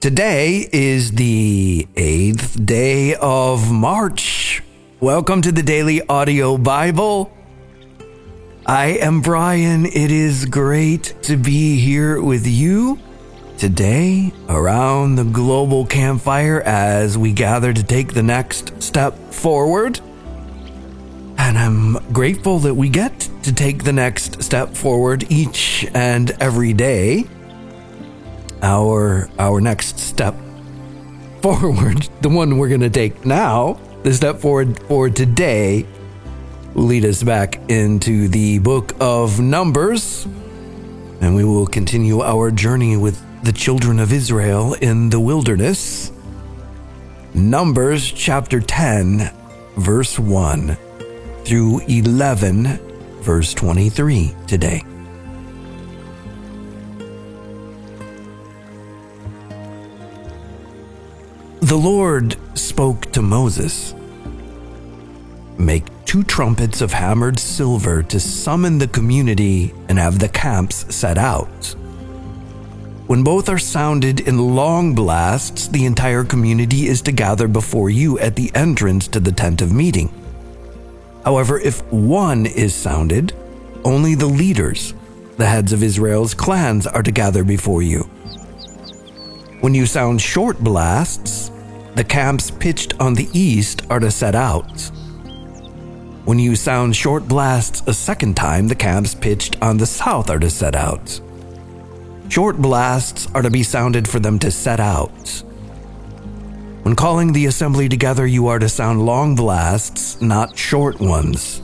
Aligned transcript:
Today 0.00 0.66
is 0.72 1.12
the 1.12 1.86
eighth 1.94 2.64
day 2.64 3.16
of 3.16 3.70
March. 3.70 4.62
Welcome 4.98 5.42
to 5.42 5.52
the 5.52 5.62
Daily 5.62 6.00
Audio 6.08 6.56
Bible. 6.56 7.30
I 8.64 8.92
am 9.02 9.20
Brian. 9.20 9.84
It 9.84 10.10
is 10.10 10.46
great 10.46 11.14
to 11.24 11.36
be 11.36 11.78
here 11.78 12.22
with 12.22 12.46
you 12.46 12.98
today 13.58 14.32
around 14.48 15.16
the 15.16 15.24
global 15.24 15.84
campfire 15.84 16.62
as 16.62 17.18
we 17.18 17.34
gather 17.34 17.74
to 17.74 17.82
take 17.82 18.14
the 18.14 18.22
next 18.22 18.82
step 18.82 19.14
forward. 19.30 20.00
And 21.36 21.58
I'm 21.58 21.98
grateful 22.10 22.58
that 22.60 22.74
we 22.74 22.88
get 22.88 23.28
to 23.42 23.52
take 23.52 23.84
the 23.84 23.92
next 23.92 24.42
step 24.42 24.74
forward 24.74 25.30
each 25.30 25.86
and 25.92 26.30
every 26.40 26.72
day 26.72 27.26
our 28.62 29.28
our 29.38 29.60
next 29.60 29.98
step 29.98 30.34
forward, 31.42 32.08
the 32.20 32.28
one 32.28 32.58
we're 32.58 32.68
going 32.68 32.80
to 32.80 32.90
take 32.90 33.24
now, 33.24 33.80
the 34.02 34.12
step 34.12 34.38
forward 34.38 34.78
for 34.84 35.08
today, 35.08 35.86
will 36.74 36.84
lead 36.84 37.04
us 37.04 37.22
back 37.22 37.60
into 37.70 38.28
the 38.28 38.58
book 38.58 38.94
of 39.00 39.40
Numbers, 39.40 40.26
and 41.20 41.34
we 41.34 41.44
will 41.44 41.66
continue 41.66 42.20
our 42.20 42.50
journey 42.50 42.96
with 42.96 43.20
the 43.42 43.52
children 43.52 43.98
of 43.98 44.12
Israel 44.12 44.74
in 44.74 45.10
the 45.10 45.20
wilderness. 45.20 46.12
Numbers 47.32 48.10
chapter 48.10 48.60
10, 48.60 49.30
verse 49.76 50.18
1 50.18 50.76
through 51.44 51.80
11, 51.88 52.78
verse 53.22 53.54
23 53.54 54.34
today. 54.46 54.82
The 61.62 61.76
Lord 61.76 62.38
spoke 62.58 63.12
to 63.12 63.20
Moses 63.20 63.94
Make 65.58 65.84
two 66.06 66.22
trumpets 66.22 66.80
of 66.80 66.94
hammered 66.94 67.38
silver 67.38 68.02
to 68.04 68.18
summon 68.18 68.78
the 68.78 68.88
community 68.88 69.74
and 69.90 69.98
have 69.98 70.18
the 70.18 70.30
camps 70.30 70.94
set 70.94 71.18
out. 71.18 71.74
When 73.08 73.22
both 73.22 73.50
are 73.50 73.58
sounded 73.58 74.20
in 74.20 74.54
long 74.54 74.94
blasts, 74.94 75.68
the 75.68 75.84
entire 75.84 76.24
community 76.24 76.86
is 76.86 77.02
to 77.02 77.12
gather 77.12 77.46
before 77.46 77.90
you 77.90 78.18
at 78.20 78.36
the 78.36 78.50
entrance 78.54 79.06
to 79.08 79.20
the 79.20 79.32
tent 79.32 79.60
of 79.60 79.70
meeting. 79.70 80.10
However, 81.26 81.58
if 81.60 81.84
one 81.92 82.46
is 82.46 82.74
sounded, 82.74 83.34
only 83.84 84.14
the 84.14 84.24
leaders, 84.24 84.94
the 85.36 85.46
heads 85.46 85.74
of 85.74 85.82
Israel's 85.82 86.32
clans, 86.32 86.86
are 86.86 87.02
to 87.02 87.12
gather 87.12 87.44
before 87.44 87.82
you. 87.82 88.08
When 89.60 89.74
you 89.74 89.84
sound 89.84 90.22
short 90.22 90.58
blasts, 90.58 91.49
the 92.00 92.04
camps 92.04 92.50
pitched 92.50 92.98
on 92.98 93.12
the 93.12 93.28
east 93.38 93.82
are 93.90 94.00
to 94.00 94.10
set 94.10 94.34
out. 94.34 94.90
When 96.24 96.38
you 96.38 96.56
sound 96.56 96.96
short 96.96 97.28
blasts 97.28 97.82
a 97.86 97.92
second 97.92 98.38
time, 98.38 98.68
the 98.68 98.74
camps 98.74 99.14
pitched 99.14 99.60
on 99.60 99.76
the 99.76 99.84
south 99.84 100.30
are 100.30 100.38
to 100.38 100.48
set 100.48 100.74
out. 100.74 101.20
Short 102.30 102.56
blasts 102.56 103.28
are 103.34 103.42
to 103.42 103.50
be 103.50 103.62
sounded 103.62 104.08
for 104.08 104.18
them 104.18 104.38
to 104.38 104.50
set 104.50 104.80
out. 104.80 105.42
When 106.84 106.96
calling 106.96 107.34
the 107.34 107.44
assembly 107.44 107.86
together, 107.86 108.26
you 108.26 108.46
are 108.46 108.58
to 108.58 108.70
sound 108.70 109.04
long 109.04 109.34
blasts, 109.34 110.22
not 110.22 110.56
short 110.56 111.00
ones. 111.00 111.60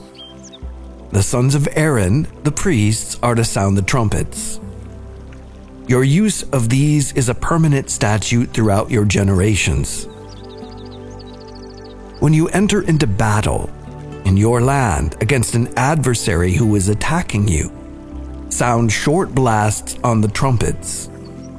The 1.09 1.23
sons 1.23 1.55
of 1.55 1.67
Aaron, 1.71 2.27
the 2.43 2.51
priests, 2.51 3.17
are 3.23 3.33
to 3.33 3.43
sound 3.43 3.75
the 3.75 3.81
trumpets. 3.81 4.59
Your 5.87 6.03
use 6.03 6.43
of 6.53 6.69
these 6.69 7.11
is 7.13 7.27
a 7.27 7.33
permanent 7.33 7.89
statute 7.89 8.53
throughout 8.53 8.91
your 8.91 9.05
generations. 9.05 10.07
When 12.19 12.33
you 12.33 12.47
enter 12.49 12.81
into 12.81 13.05
battle 13.05 13.69
in 14.25 14.37
your 14.37 14.59
land 14.61 15.15
against 15.21 15.55
an 15.55 15.67
adversary 15.77 16.53
who 16.53 16.75
is 16.75 16.89
attacking 16.89 17.47
you, 17.47 17.71
sound 18.49 18.91
short 18.91 19.35
blasts 19.35 19.97
on 20.03 20.21
the 20.21 20.27
trumpets, 20.27 21.07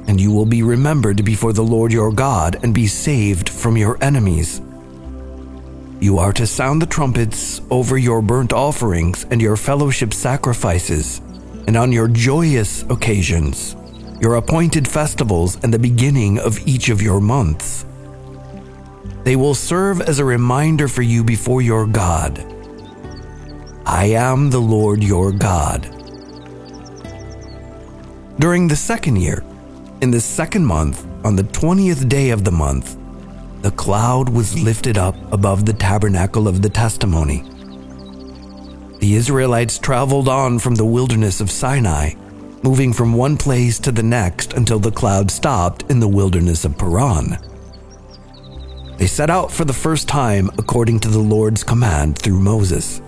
and 0.07 0.19
you 0.19 0.31
will 0.31 0.45
be 0.45 0.61
remembered 0.61 1.23
before 1.23 1.53
the 1.53 1.63
Lord 1.63 1.93
your 1.93 2.11
God 2.11 2.63
and 2.63 2.73
be 2.73 2.87
saved 2.87 3.47
from 3.47 3.77
your 3.77 3.97
enemies. 4.03 4.61
You 6.01 6.17
are 6.17 6.33
to 6.33 6.45
sound 6.45 6.81
the 6.81 6.87
trumpets 6.87 7.61
over 7.69 7.97
your 7.97 8.21
burnt 8.21 8.51
offerings 8.51 9.25
and 9.31 9.41
your 9.41 9.55
fellowship 9.55 10.13
sacrifices, 10.13 11.19
and 11.67 11.77
on 11.77 11.91
your 11.91 12.07
joyous 12.07 12.83
occasions 12.89 13.75
your 14.19 14.35
appointed 14.35 14.85
festivals 14.85 15.57
and 15.63 15.73
the 15.73 15.79
beginning 15.79 16.39
of 16.39 16.59
each 16.67 16.89
of 16.89 17.01
your 17.01 17.21
months. 17.21 17.85
They 19.23 19.35
will 19.35 19.55
serve 19.55 20.01
as 20.01 20.19
a 20.19 20.25
reminder 20.25 20.87
for 20.87 21.01
you 21.01 21.23
before 21.23 21.61
your 21.61 21.85
God. 21.85 22.45
I 23.85 24.05
am 24.05 24.49
the 24.49 24.59
Lord 24.59 25.03
your 25.03 25.31
God. 25.31 25.83
During 28.39 28.67
the 28.67 28.75
second 28.75 29.17
year, 29.17 29.43
in 30.01 30.11
the 30.11 30.21
second 30.21 30.65
month, 30.65 31.05
on 31.25 31.35
the 31.35 31.43
20th 31.43 32.07
day 32.07 32.29
of 32.29 32.43
the 32.43 32.51
month, 32.51 32.97
the 33.61 33.71
cloud 33.71 34.29
was 34.29 34.61
lifted 34.61 34.97
up 34.97 35.15
above 35.33 35.65
the 35.65 35.73
tabernacle 35.73 36.47
of 36.47 36.61
the 36.61 36.69
testimony. 36.69 37.43
The 38.99 39.15
Israelites 39.15 39.77
traveled 39.77 40.29
on 40.29 40.59
from 40.59 40.75
the 40.75 40.85
wilderness 40.85 41.41
of 41.41 41.51
Sinai 41.51 42.13
moving 42.63 42.91
from 42.91 43.13
one 43.13 43.37
place 43.37 43.79
to 43.79 43.91
the 43.91 44.03
next 44.03 44.53
until 44.53 44.79
the 44.79 44.91
cloud 44.91 45.31
stopped 45.31 45.83
in 45.89 45.99
the 45.99 46.07
wilderness 46.07 46.65
of 46.65 46.77
Paran. 46.77 47.37
They 48.99 49.07
set 49.07 49.29
out 49.29 49.49
for 49.49 49.63
the 49.63 49.71
first 49.71 50.09
time 50.09 50.49
according 50.57 50.99
to 50.99 51.07
the 51.07 51.19
Lord's 51.19 51.63
command 51.63 52.19
through 52.19 52.41
Moses. 52.41 53.01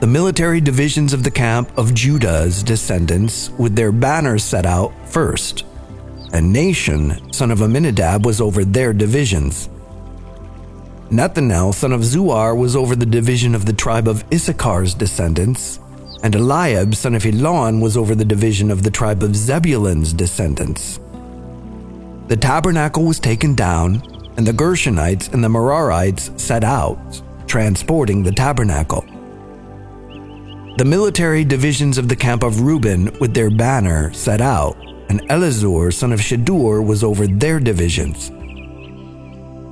The 0.00 0.08
military 0.08 0.60
divisions 0.60 1.12
of 1.12 1.22
the 1.22 1.30
camp 1.30 1.70
of 1.78 1.94
Judah's 1.94 2.64
descendants, 2.64 3.50
with 3.50 3.76
their 3.76 3.92
banners 3.92 4.42
set 4.42 4.66
out 4.66 4.92
first, 5.08 5.64
and 6.32 6.52
Nahshon, 6.52 7.32
son 7.32 7.52
of 7.52 7.60
Amminadab, 7.60 8.26
was 8.26 8.40
over 8.40 8.64
their 8.64 8.92
divisions. 8.92 9.68
Nethanel, 11.10 11.72
son 11.72 11.92
of 11.92 12.00
Zuar, 12.00 12.58
was 12.58 12.74
over 12.74 12.96
the 12.96 13.06
division 13.06 13.54
of 13.54 13.66
the 13.66 13.72
tribe 13.72 14.08
of 14.08 14.28
Issachar's 14.30 14.94
descendants, 14.94 15.78
and 16.24 16.34
Eliab, 16.34 16.96
son 16.96 17.14
of 17.14 17.22
Helon, 17.22 17.80
was 17.80 17.96
over 17.96 18.16
the 18.16 18.24
division 18.24 18.72
of 18.72 18.82
the 18.82 18.90
tribe 18.90 19.22
of 19.22 19.36
Zebulun's 19.36 20.12
descendants. 20.12 20.98
The 22.26 22.36
tabernacle 22.36 23.04
was 23.04 23.20
taken 23.20 23.54
down, 23.54 24.02
and 24.36 24.46
the 24.46 24.52
Gershonites 24.52 25.32
and 25.32 25.42
the 25.42 25.48
Merarites 25.48 26.38
set 26.38 26.64
out, 26.64 27.22
transporting 27.46 28.22
the 28.22 28.32
tabernacle. 28.32 29.04
The 30.76 30.84
military 30.84 31.44
divisions 31.44 31.98
of 31.98 32.08
the 32.08 32.16
camp 32.16 32.42
of 32.42 32.60
Reuben, 32.62 33.16
with 33.20 33.34
their 33.34 33.50
banner, 33.50 34.12
set 34.12 34.40
out, 34.40 34.76
and 35.08 35.20
Elizur, 35.28 35.92
son 35.92 36.12
of 36.12 36.20
Shedeur, 36.20 36.84
was 36.84 37.04
over 37.04 37.26
their 37.26 37.60
divisions. 37.60 38.30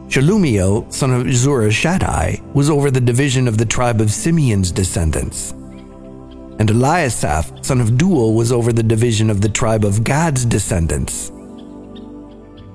Shelumiel, 0.08 0.92
son 0.92 1.12
of 1.12 1.26
Zurishaddai, 1.26 2.54
was 2.54 2.70
over 2.70 2.90
the 2.90 3.00
division 3.00 3.48
of 3.48 3.58
the 3.58 3.66
tribe 3.66 4.00
of 4.00 4.10
Simeon's 4.10 4.70
descendants 4.70 5.54
and 6.62 6.70
Eliasaph, 6.70 7.64
son 7.64 7.80
of 7.80 7.98
Deuel, 7.98 8.36
was 8.36 8.52
over 8.52 8.72
the 8.72 8.84
division 8.84 9.30
of 9.30 9.40
the 9.40 9.48
tribe 9.48 9.84
of 9.84 10.04
Gad's 10.04 10.44
descendants. 10.44 11.32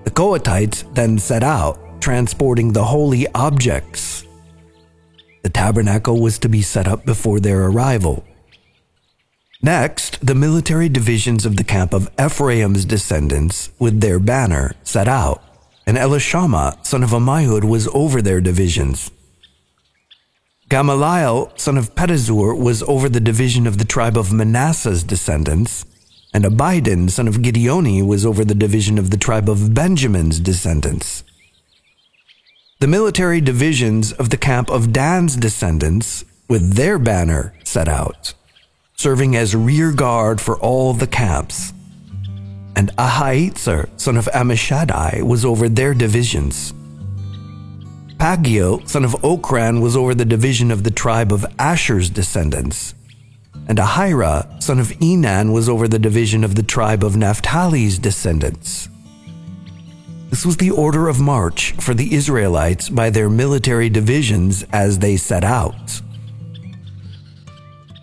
The 0.08 0.14
Kohathites 0.14 0.86
then 0.96 1.20
set 1.20 1.44
out, 1.44 2.00
transporting 2.00 2.72
the 2.72 2.86
holy 2.86 3.28
objects. 3.36 4.24
The 5.44 5.50
tabernacle 5.50 6.22
was 6.22 6.40
to 6.40 6.48
be 6.48 6.62
set 6.62 6.88
up 6.88 7.06
before 7.06 7.42
their 7.42 7.66
arrival. 7.66 8.24
Next, 9.62 10.26
the 10.26 10.34
military 10.34 10.88
divisions 10.88 11.46
of 11.46 11.58
the 11.58 11.66
camp 11.66 11.94
of 11.94 12.10
Ephraim's 12.18 12.86
descendants, 12.86 13.70
with 13.80 14.00
their 14.00 14.18
banner, 14.18 14.76
set 14.82 15.10
out, 15.10 15.44
and 15.86 15.98
Elishama, 15.98 16.86
son 16.86 17.04
of 17.04 17.10
Ammihud, 17.10 17.66
was 17.66 17.90
over 17.90 18.22
their 18.22 18.40
divisions. 18.40 19.12
Gamaliel, 20.70 21.52
son 21.58 21.78
of 21.78 21.96
Pedahzur, 21.96 22.58
was 22.58 22.82
over 22.84 23.10
the 23.10 23.20
division 23.20 23.68
of 23.68 23.78
the 23.78 23.84
tribe 23.84 24.18
of 24.18 24.32
Manasseh's 24.32 25.04
descendants, 25.04 25.84
and 26.34 26.44
Abidan, 26.44 27.10
son 27.10 27.28
of 27.28 27.36
Gideoni, 27.36 28.06
was 28.06 28.26
over 28.26 28.44
the 28.44 28.56
division 28.56 28.98
of 28.98 29.10
the 29.10 29.18
tribe 29.18 29.50
of 29.50 29.74
Benjamin's 29.74 30.40
descendants. 30.40 31.24
The 32.80 32.88
military 32.88 33.42
divisions 33.42 34.12
of 34.12 34.30
the 34.30 34.38
camp 34.38 34.70
of 34.70 34.94
Dan's 34.94 35.36
descendants, 35.36 36.26
with 36.48 36.74
their 36.74 37.00
banner 37.00 37.54
set 37.64 37.88
out, 37.88 38.34
serving 38.96 39.36
as 39.36 39.56
rear 39.56 39.92
guard 39.92 40.40
for 40.40 40.58
all 40.60 40.94
the 40.94 41.08
camps. 41.08 41.74
And 42.76 42.96
Ahiezer, 42.98 43.90
son 44.00 44.18
of 44.18 44.26
Ammishaddai, 44.26 45.24
was 45.24 45.44
over 45.44 45.68
their 45.68 45.96
divisions. 45.96 46.74
Pagiel, 48.18 48.88
son 48.88 49.06
of 49.06 49.14
Ochran, 49.24 49.82
was 49.82 49.96
over 49.96 50.14
the 50.14 50.26
division 50.26 50.70
of 50.70 50.84
the 50.84 50.92
tribe 50.92 51.34
of 51.34 51.46
Asher's 51.58 52.10
descendants. 52.10 52.94
And 53.68 53.78
Ahira, 53.78 54.62
son 54.64 54.80
of 54.80 54.88
Enan, 55.00 55.54
was 55.54 55.68
over 55.68 55.88
the 55.88 56.00
division 56.00 56.44
of 56.44 56.56
the 56.56 56.64
tribe 56.64 57.04
of 57.04 57.14
Naphtali's 57.14 58.00
descendants. 58.00 58.90
This 60.30 60.46
was 60.46 60.58
the 60.58 60.72
order 60.72 61.08
of 61.08 61.20
march 61.20 61.72
for 61.74 61.94
the 61.94 62.14
Israelites 62.14 62.90
by 62.90 63.10
their 63.10 63.30
military 63.30 63.90
divisions 63.90 64.64
as 64.72 65.00
they 65.00 65.18
set 65.18 65.44
out. 65.44 66.02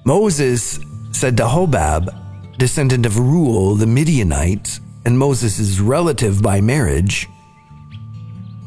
Moses 0.04 0.80
said 1.12 1.36
to 1.38 1.44
Hobab, 1.44 2.58
descendant 2.58 3.06
of 3.06 3.18
Reuel 3.18 3.74
the 3.74 3.86
Midianite 3.86 4.80
and 5.04 5.18
Moses' 5.18 5.80
relative 5.80 6.42
by 6.42 6.60
marriage, 6.60 7.26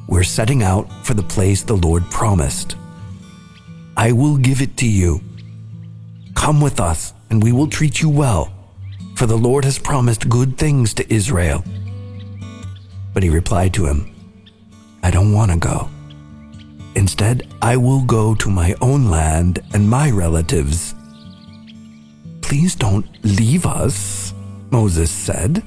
We're 0.07 0.23
setting 0.23 0.63
out 0.63 0.87
for 1.05 1.13
the 1.13 1.23
place 1.23 1.63
the 1.63 1.75
Lord 1.75 2.09
promised. 2.09 2.75
I 3.97 4.11
will 4.13 4.37
give 4.37 4.61
it 4.61 4.77
to 4.77 4.87
you. 4.87 5.21
Come 6.37 6.61
with 6.61 6.79
us, 6.79 7.13
and 7.29 7.43
we 7.43 7.51
will 7.51 7.67
treat 7.67 7.99
you 7.99 8.09
well, 8.09 8.53
for 9.15 9.25
the 9.25 9.35
Lord 9.35 9.65
has 9.65 9.79
promised 9.79 10.29
good 10.29 10.55
things 10.55 10.93
to 10.93 11.13
Israel. 11.13 11.63
But 13.13 13.23
he 13.23 13.29
replied 13.29 13.73
to 13.73 13.85
him, 13.85 14.15
I 15.01 15.09
don't 15.09 15.33
want 15.33 15.51
to 15.51 15.57
go. 15.57 15.89
Instead, 16.95 17.51
I 17.61 17.75
will 17.75 18.05
go 18.05 18.35
to 18.35 18.49
my 18.49 18.75
own 18.81 19.09
land 19.09 19.59
and 19.73 19.89
my 19.89 20.11
relatives. 20.11 20.93
Please 22.41 22.75
don't 22.75 23.07
leave 23.25 23.65
us, 23.65 24.33
Moses 24.69 25.11
said, 25.11 25.63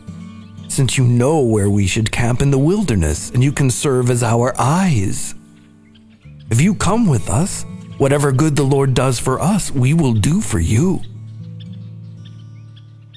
since 0.68 0.96
you 0.96 1.04
know 1.04 1.40
where 1.40 1.68
we 1.68 1.86
should 1.86 2.12
camp 2.12 2.40
in 2.40 2.50
the 2.52 2.58
wilderness 2.58 3.30
and 3.30 3.42
you 3.42 3.52
can 3.52 3.70
serve 3.70 4.08
as 4.08 4.22
our 4.22 4.54
eyes. 4.58 5.34
If 6.48 6.60
you 6.60 6.74
come 6.74 7.06
with 7.08 7.28
us, 7.28 7.66
whatever 8.00 8.32
good 8.32 8.56
the 8.56 8.62
Lord 8.62 8.94
does 8.94 9.18
for 9.18 9.38
us, 9.38 9.70
we 9.70 9.92
will 9.92 10.14
do 10.14 10.40
for 10.40 10.58
you. 10.58 11.02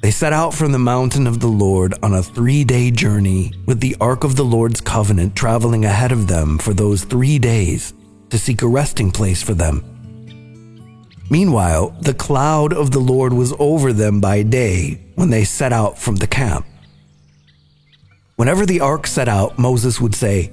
They 0.02 0.12
set 0.12 0.34
out 0.34 0.54
from 0.54 0.74
the 0.74 0.80
mountain 0.80 1.26
of 1.26 1.40
the 1.40 1.48
Lord 1.48 1.94
on 2.04 2.14
a 2.14 2.22
three 2.22 2.66
day 2.66 2.92
journey 2.92 3.54
with 3.66 3.80
the 3.80 3.96
Ark 4.02 4.26
of 4.26 4.36
the 4.36 4.44
Lord's 4.44 4.82
covenant 4.82 5.38
traveling 5.38 5.86
ahead 5.86 6.12
of 6.12 6.28
them 6.28 6.58
for 6.58 6.74
those 6.74 7.06
three 7.06 7.40
days 7.40 7.94
to 8.30 8.38
seek 8.38 8.62
a 8.62 8.68
resting 8.68 9.10
place 9.10 9.42
for 9.42 9.54
them. 9.54 9.82
Meanwhile, 11.30 11.96
the 12.02 12.14
cloud 12.14 12.74
of 12.74 12.92
the 12.92 13.00
Lord 13.00 13.32
was 13.32 13.54
over 13.60 13.94
them 13.94 14.20
by 14.20 14.44
day 14.44 15.02
when 15.16 15.30
they 15.30 15.46
set 15.46 15.72
out 15.72 15.98
from 15.98 16.18
the 16.18 16.28
camp. 16.28 16.66
Whenever 18.36 18.66
the 18.66 18.82
ark 18.82 19.08
set 19.08 19.30
out, 19.30 19.58
Moses 19.58 20.02
would 20.02 20.14
say, 20.14 20.52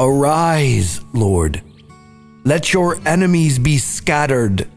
Arise, 0.00 1.00
Lord. 1.12 1.62
Let 2.46 2.72
your 2.72 2.96
enemies 3.04 3.58
be 3.58 3.76
scattered, 3.76 4.68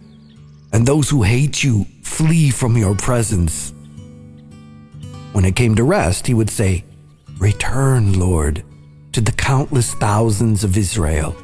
and 0.74 0.88
those 0.88 1.08
who 1.08 1.22
hate 1.22 1.64
you 1.64 1.86
flee 2.02 2.50
from 2.50 2.76
your 2.76 2.96
presence. 2.96 3.74
When 5.34 5.46
it 5.46 5.56
came 5.56 5.76
to 5.76 5.84
rest, 5.84 6.26
he 6.26 6.34
would 6.34 6.50
say, 6.50 6.84
Return, 7.38 8.20
Lord, 8.20 8.64
to 9.12 9.22
the 9.22 9.32
countless 9.32 9.94
thousands 9.94 10.64
of 10.64 10.78
Israel. 10.78 11.36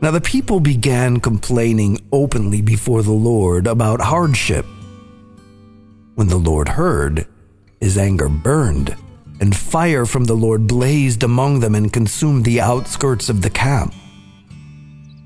Now 0.00 0.12
the 0.12 0.22
people 0.22 0.58
began 0.58 1.20
complaining 1.20 1.98
openly 2.10 2.62
before 2.62 3.02
the 3.02 3.12
Lord 3.12 3.66
about 3.66 4.00
hardship. 4.00 4.64
When 6.14 6.28
the 6.28 6.38
Lord 6.38 6.70
heard, 6.70 7.26
his 7.82 7.98
anger 7.98 8.30
burned, 8.30 8.96
and 9.42 9.56
fire 9.56 10.06
from 10.06 10.22
the 10.22 10.36
Lord 10.36 10.68
blazed 10.68 11.24
among 11.24 11.58
them 11.58 11.74
and 11.74 11.92
consumed 11.92 12.44
the 12.44 12.60
outskirts 12.60 13.28
of 13.28 13.42
the 13.42 13.50
camp. 13.50 13.92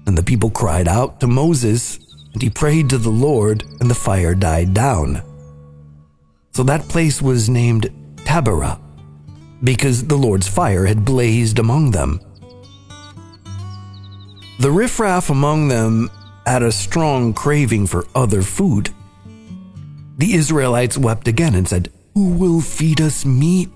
And 0.06 0.16
the 0.16 0.22
people 0.22 0.48
cried 0.48 0.88
out 0.88 1.20
to 1.20 1.26
Moses, 1.26 1.98
and 2.32 2.40
he 2.40 2.48
prayed 2.48 2.88
to 2.88 2.96
the 2.96 3.10
Lord, 3.10 3.64
and 3.78 3.90
the 3.90 3.94
fire 3.94 4.34
died 4.34 4.72
down. 4.72 5.20
So 6.52 6.62
that 6.62 6.88
place 6.88 7.20
was 7.20 7.50
named 7.50 7.92
Taberah, 8.24 8.80
because 9.62 10.06
the 10.06 10.16
Lord's 10.16 10.48
fire 10.48 10.86
had 10.86 11.04
blazed 11.04 11.58
among 11.58 11.90
them. 11.90 12.18
The 14.60 14.70
riffraff 14.70 15.28
among 15.28 15.68
them 15.68 16.10
had 16.46 16.62
a 16.62 16.72
strong 16.72 17.34
craving 17.34 17.88
for 17.88 18.06
other 18.14 18.40
food. 18.40 18.94
The 20.16 20.32
Israelites 20.32 20.96
wept 20.96 21.28
again 21.28 21.54
and 21.54 21.68
said, 21.68 21.92
Who 22.14 22.30
will 22.30 22.62
feed 22.62 23.02
us 23.02 23.26
meat? 23.26 23.68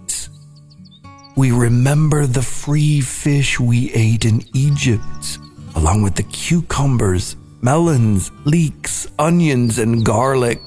We 1.36 1.52
remember 1.52 2.26
the 2.26 2.42
free 2.42 3.00
fish 3.00 3.58
we 3.58 3.92
ate 3.92 4.24
in 4.24 4.42
Egypt, 4.54 5.38
along 5.74 6.02
with 6.02 6.16
the 6.16 6.22
cucumbers, 6.24 7.36
melons, 7.62 8.30
leeks, 8.44 9.06
onions, 9.18 9.78
and 9.78 10.04
garlic 10.04 10.60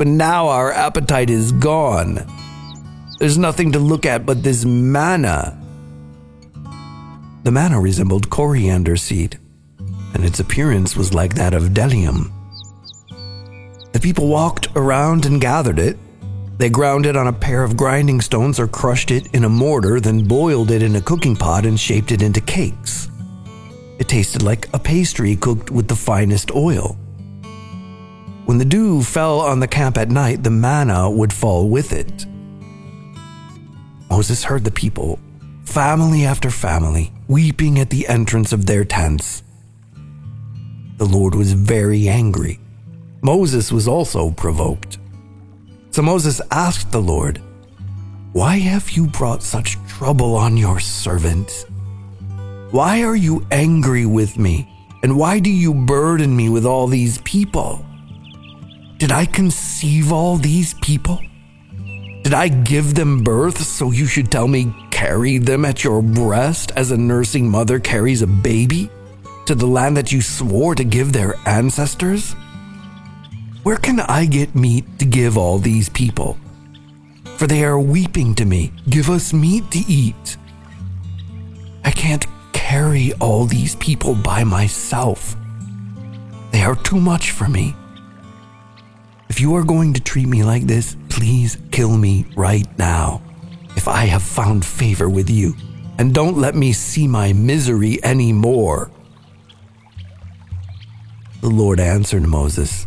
but 0.00 0.06
now 0.06 0.48
our 0.48 0.72
appetite 0.72 1.28
is 1.28 1.52
gone. 1.52 2.26
There's 3.18 3.36
nothing 3.36 3.72
to 3.72 3.78
look 3.78 4.06
at 4.06 4.24
but 4.24 4.42
this 4.42 4.64
manna. 4.64 5.60
The 7.42 7.50
manna 7.50 7.78
resembled 7.78 8.30
coriander 8.30 8.96
seed, 8.96 9.38
and 10.14 10.24
its 10.24 10.40
appearance 10.40 10.96
was 10.96 11.12
like 11.12 11.34
that 11.34 11.52
of 11.52 11.64
bdellium. 11.74 12.32
The 13.92 14.00
people 14.00 14.28
walked 14.28 14.68
around 14.74 15.26
and 15.26 15.38
gathered 15.38 15.78
it. 15.78 15.98
They 16.60 16.68
ground 16.68 17.06
it 17.06 17.16
on 17.16 17.26
a 17.26 17.32
pair 17.32 17.64
of 17.64 17.74
grinding 17.74 18.20
stones 18.20 18.60
or 18.60 18.68
crushed 18.68 19.10
it 19.10 19.34
in 19.34 19.44
a 19.44 19.48
mortar, 19.48 19.98
then 19.98 20.24
boiled 20.24 20.70
it 20.70 20.82
in 20.82 20.94
a 20.94 21.00
cooking 21.00 21.34
pot 21.34 21.64
and 21.64 21.80
shaped 21.80 22.12
it 22.12 22.20
into 22.20 22.42
cakes. 22.42 23.08
It 23.98 24.08
tasted 24.08 24.42
like 24.42 24.68
a 24.74 24.78
pastry 24.78 25.36
cooked 25.36 25.70
with 25.70 25.88
the 25.88 25.96
finest 25.96 26.54
oil. 26.54 26.98
When 28.44 28.58
the 28.58 28.66
dew 28.66 29.02
fell 29.02 29.40
on 29.40 29.60
the 29.60 29.68
camp 29.68 29.96
at 29.96 30.10
night, 30.10 30.42
the 30.42 30.50
manna 30.50 31.10
would 31.10 31.32
fall 31.32 31.66
with 31.70 31.94
it. 31.94 32.26
Moses 34.10 34.44
heard 34.44 34.64
the 34.64 34.70
people, 34.70 35.18
family 35.64 36.26
after 36.26 36.50
family, 36.50 37.10
weeping 37.26 37.78
at 37.78 37.88
the 37.88 38.06
entrance 38.06 38.52
of 38.52 38.66
their 38.66 38.84
tents. 38.84 39.42
The 40.98 41.06
Lord 41.06 41.34
was 41.34 41.54
very 41.54 42.06
angry. 42.06 42.60
Moses 43.22 43.72
was 43.72 43.88
also 43.88 44.30
provoked. 44.30 44.99
So 45.90 46.02
Moses 46.02 46.40
asked 46.52 46.92
the 46.92 47.02
Lord, 47.02 47.42
Why 48.32 48.58
have 48.58 48.90
you 48.90 49.08
brought 49.08 49.42
such 49.42 49.76
trouble 49.88 50.36
on 50.36 50.56
your 50.56 50.78
servant? 50.78 51.66
Why 52.70 53.02
are 53.02 53.16
you 53.16 53.44
angry 53.50 54.06
with 54.06 54.38
me? 54.38 54.68
And 55.02 55.16
why 55.16 55.40
do 55.40 55.50
you 55.50 55.74
burden 55.74 56.36
me 56.36 56.48
with 56.48 56.64
all 56.64 56.86
these 56.86 57.18
people? 57.18 57.84
Did 58.98 59.10
I 59.10 59.24
conceive 59.24 60.12
all 60.12 60.36
these 60.36 60.74
people? 60.74 61.20
Did 62.22 62.34
I 62.34 62.48
give 62.48 62.94
them 62.94 63.24
birth 63.24 63.58
so 63.58 63.90
you 63.90 64.06
should 64.06 64.30
tell 64.30 64.46
me 64.46 64.72
carry 64.90 65.38
them 65.38 65.64
at 65.64 65.82
your 65.82 66.02
breast 66.02 66.70
as 66.76 66.92
a 66.92 66.96
nursing 66.96 67.48
mother 67.48 67.80
carries 67.80 68.22
a 68.22 68.26
baby 68.26 68.90
to 69.46 69.54
the 69.56 69.66
land 69.66 69.96
that 69.96 70.12
you 70.12 70.20
swore 70.20 70.76
to 70.76 70.84
give 70.84 71.12
their 71.12 71.34
ancestors? 71.46 72.36
Where 73.62 73.76
can 73.76 74.00
I 74.00 74.24
get 74.24 74.54
meat 74.54 74.86
to 75.00 75.04
give 75.04 75.36
all 75.36 75.58
these 75.58 75.90
people? 75.90 76.38
For 77.36 77.46
they 77.46 77.62
are 77.62 77.78
weeping 77.78 78.34
to 78.36 78.46
me, 78.46 78.72
Give 78.88 79.10
us 79.10 79.34
meat 79.34 79.70
to 79.72 79.78
eat. 79.80 80.38
I 81.84 81.90
can't 81.90 82.24
carry 82.54 83.12
all 83.20 83.44
these 83.44 83.76
people 83.76 84.14
by 84.14 84.44
myself. 84.44 85.36
They 86.52 86.62
are 86.62 86.74
too 86.74 86.98
much 86.98 87.32
for 87.32 87.48
me. 87.48 87.76
If 89.28 89.40
you 89.40 89.54
are 89.56 89.64
going 89.64 89.92
to 89.92 90.00
treat 90.00 90.26
me 90.26 90.42
like 90.42 90.66
this, 90.66 90.96
please 91.10 91.58
kill 91.70 91.96
me 91.96 92.24
right 92.36 92.66
now. 92.78 93.20
If 93.76 93.88
I 93.88 94.06
have 94.06 94.22
found 94.22 94.64
favor 94.64 95.08
with 95.10 95.28
you, 95.28 95.54
and 95.98 96.14
don't 96.14 96.38
let 96.38 96.54
me 96.54 96.72
see 96.72 97.06
my 97.06 97.34
misery 97.34 98.02
anymore. 98.02 98.90
The 101.42 101.50
Lord 101.50 101.78
answered 101.78 102.26
Moses 102.26 102.86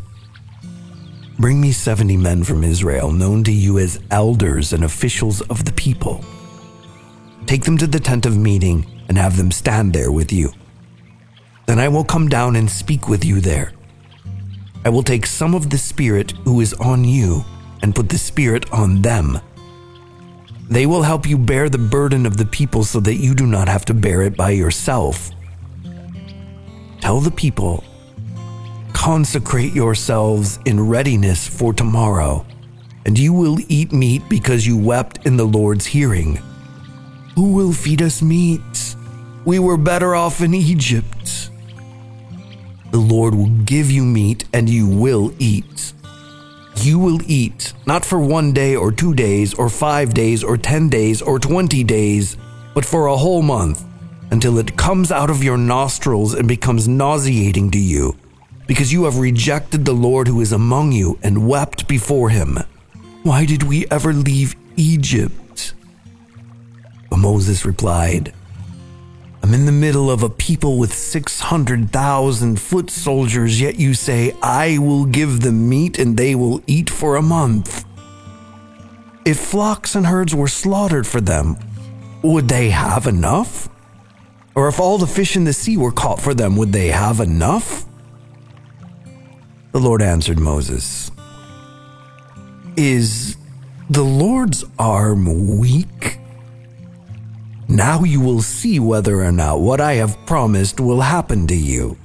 Bring 1.43 1.59
me 1.59 1.73
70 1.73 2.15
men 2.15 2.45
from 2.45 2.63
Israel, 2.63 3.11
known 3.11 3.43
to 3.43 3.51
you 3.51 3.77
as 3.77 3.99
elders 4.11 4.71
and 4.71 4.85
officials 4.85 5.41
of 5.41 5.65
the 5.65 5.73
people. 5.73 6.23
Take 7.47 7.65
them 7.65 7.77
to 7.79 7.85
the 7.85 7.99
tent 7.99 8.25
of 8.25 8.37
meeting 8.37 8.85
and 9.09 9.17
have 9.17 9.35
them 9.35 9.51
stand 9.51 9.91
there 9.91 10.09
with 10.09 10.31
you. 10.31 10.53
Then 11.65 11.79
I 11.79 11.89
will 11.89 12.05
come 12.05 12.29
down 12.29 12.55
and 12.55 12.71
speak 12.71 13.09
with 13.09 13.25
you 13.25 13.41
there 13.41 13.73
I 14.85 14.89
will 14.89 15.03
take 15.03 15.25
some 15.25 15.53
of 15.53 15.69
the 15.69 15.77
Spirit 15.77 16.31
who 16.45 16.61
is 16.61 16.73
on 16.75 17.03
you 17.03 17.43
and 17.81 17.93
put 17.93 18.07
the 18.07 18.17
Spirit 18.17 18.71
on 18.71 19.01
them. 19.01 19.37
They 20.69 20.85
will 20.85 21.03
help 21.03 21.27
you 21.27 21.37
bear 21.37 21.67
the 21.67 21.77
burden 21.77 22.25
of 22.25 22.37
the 22.37 22.45
people 22.45 22.85
so 22.85 23.01
that 23.01 23.15
you 23.15 23.33
do 23.33 23.45
not 23.45 23.67
have 23.67 23.83
to 23.85 23.93
bear 23.93 24.21
it 24.21 24.37
by 24.37 24.51
yourself. 24.51 25.29
Tell 27.01 27.19
the 27.19 27.31
people, 27.31 27.83
consecrate 29.03 29.73
yourselves 29.73 30.59
in 30.63 30.79
readiness 30.79 31.45
for 31.45 31.73
tomorrow, 31.73 32.45
and 33.05 33.19
you 33.19 33.33
will 33.33 33.57
eat 33.67 33.91
meat 33.91 34.21
because 34.29 34.65
you 34.65 34.77
wept 34.77 35.25
in 35.25 35.35
the 35.35 35.43
Lord's 35.43 35.85
hearing. 35.85 36.39
Who 37.35 37.51
will 37.51 37.73
feed 37.73 38.01
us 38.01 38.21
meat? 38.21 38.95
We 39.43 39.59
were 39.59 39.75
better 39.75 40.15
off 40.15 40.39
in 40.39 40.53
Egypt. 40.53 41.49
The 42.91 42.97
Lord 42.97 43.35
will 43.35 43.49
give 43.65 43.91
you 43.91 44.05
meat 44.05 44.45
and 44.53 44.69
you 44.69 44.87
will 44.87 45.33
eat. 45.37 45.91
you 46.77 46.97
will 46.97 47.19
eat, 47.27 47.73
not 47.85 48.05
for 48.05 48.19
one 48.21 48.53
day 48.53 48.73
or 48.77 48.89
two 48.93 49.13
days 49.13 49.53
or 49.53 49.67
five 49.67 50.13
days 50.13 50.45
or 50.45 50.57
ten 50.57 50.87
days 50.87 51.21
or 51.21 51.39
twenty 51.39 51.83
days, 51.83 52.37
but 52.73 52.85
for 52.85 53.07
a 53.07 53.17
whole 53.17 53.41
month, 53.41 53.83
until 54.31 54.57
it 54.57 54.77
comes 54.77 55.11
out 55.11 55.29
of 55.29 55.43
your 55.43 55.57
nostrils 55.57 56.33
and 56.33 56.47
becomes 56.47 56.87
nauseating 56.87 57.69
to 57.69 57.79
you, 57.79 58.15
because 58.67 58.91
you 58.91 59.03
have 59.05 59.17
rejected 59.17 59.85
the 59.85 59.93
Lord 59.93 60.27
who 60.27 60.41
is 60.41 60.51
among 60.51 60.91
you 60.91 61.19
and 61.21 61.47
wept 61.47 61.87
before 61.87 62.29
him. 62.29 62.57
Why 63.23 63.45
did 63.45 63.63
we 63.63 63.85
ever 63.89 64.13
leave 64.13 64.55
Egypt? 64.75 65.73
But 67.09 67.17
Moses 67.17 67.65
replied, 67.65 68.33
I'm 69.41 69.53
in 69.53 69.65
the 69.65 69.71
middle 69.71 70.09
of 70.09 70.23
a 70.23 70.29
people 70.29 70.77
with 70.77 70.93
600,000 70.93 72.59
foot 72.59 72.89
soldiers, 72.89 73.59
yet 73.59 73.75
you 73.75 73.93
say, 73.93 74.33
I 74.41 74.77
will 74.77 75.05
give 75.05 75.41
them 75.41 75.67
meat 75.67 75.99
and 75.99 76.15
they 76.15 76.33
will 76.33 76.61
eat 76.65 76.89
for 76.89 77.17
a 77.17 77.21
month. 77.21 77.85
If 79.25 79.37
flocks 79.37 79.95
and 79.95 80.05
herds 80.05 80.33
were 80.33 80.47
slaughtered 80.47 81.05
for 81.05 81.21
them, 81.21 81.57
would 82.21 82.47
they 82.47 82.69
have 82.69 83.05
enough? 83.05 83.67
Or 84.55 84.67
if 84.67 84.79
all 84.79 84.97
the 84.97 85.07
fish 85.07 85.35
in 85.35 85.43
the 85.43 85.53
sea 85.53 85.77
were 85.77 85.91
caught 85.91 86.21
for 86.21 86.33
them, 86.33 86.55
would 86.55 86.71
they 86.71 86.87
have 86.87 87.19
enough? 87.19 87.85
The 89.73 89.79
Lord 89.79 90.03
answered 90.03 90.37
Moses, 90.37 91.09
Is 92.77 93.37
the 93.89 94.03
Lord's 94.03 94.63
arm 94.77 95.57
weak? 95.57 96.19
Now 97.67 98.03
you 98.03 98.21
will 98.21 98.43
see 98.43 98.79
whether 98.79 99.23
or 99.23 99.31
not 99.31 99.61
what 99.61 99.81
I 99.81 99.93
have 99.93 100.15
promised 100.27 100.79
will 100.79 101.01
happen 101.01 101.47
to 101.47 101.55
you. 101.55 101.97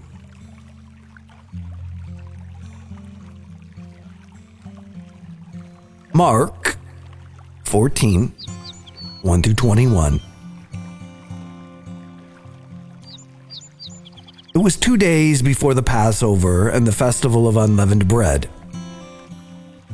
Mark 6.15 6.79
14 7.67 8.33
1 9.21 9.43
through 9.43 9.55
21. 9.55 10.21
It 14.55 14.59
was 14.59 14.77
two 14.77 14.97
days 14.97 15.43
before 15.43 15.75
the 15.75 15.83
Passover 15.83 16.69
and 16.69 16.87
the 16.87 16.93
festival 16.93 17.47
of 17.47 17.57
unleavened 17.57 18.09
bread. 18.09 18.49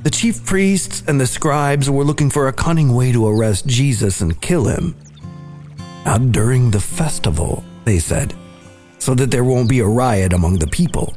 The 0.04 0.10
chief 0.10 0.44
priests 0.44 1.02
and 1.08 1.20
the 1.20 1.26
scribes 1.26 1.90
were 1.90 2.04
looking 2.04 2.30
for 2.30 2.46
a 2.46 2.52
cunning 2.52 2.94
way 2.94 3.10
to 3.10 3.26
arrest 3.26 3.66
Jesus 3.66 4.20
and 4.20 4.40
kill 4.40 4.66
him. 4.66 4.94
Not 6.04 6.30
during 6.30 6.70
the 6.70 6.80
festival, 6.80 7.64
they 7.84 7.98
said, 7.98 8.34
so 8.98 9.14
that 9.14 9.30
there 9.30 9.44
won't 9.44 9.68
be 9.68 9.80
a 9.80 9.86
riot 9.86 10.32
among 10.32 10.58
the 10.58 10.68
people. 10.68 11.14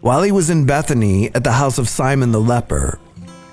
While 0.00 0.22
he 0.22 0.32
was 0.32 0.50
in 0.50 0.66
Bethany 0.66 1.34
at 1.34 1.44
the 1.44 1.52
house 1.52 1.78
of 1.78 1.88
Simon 1.88 2.30
the 2.30 2.40
leper, 2.40 2.98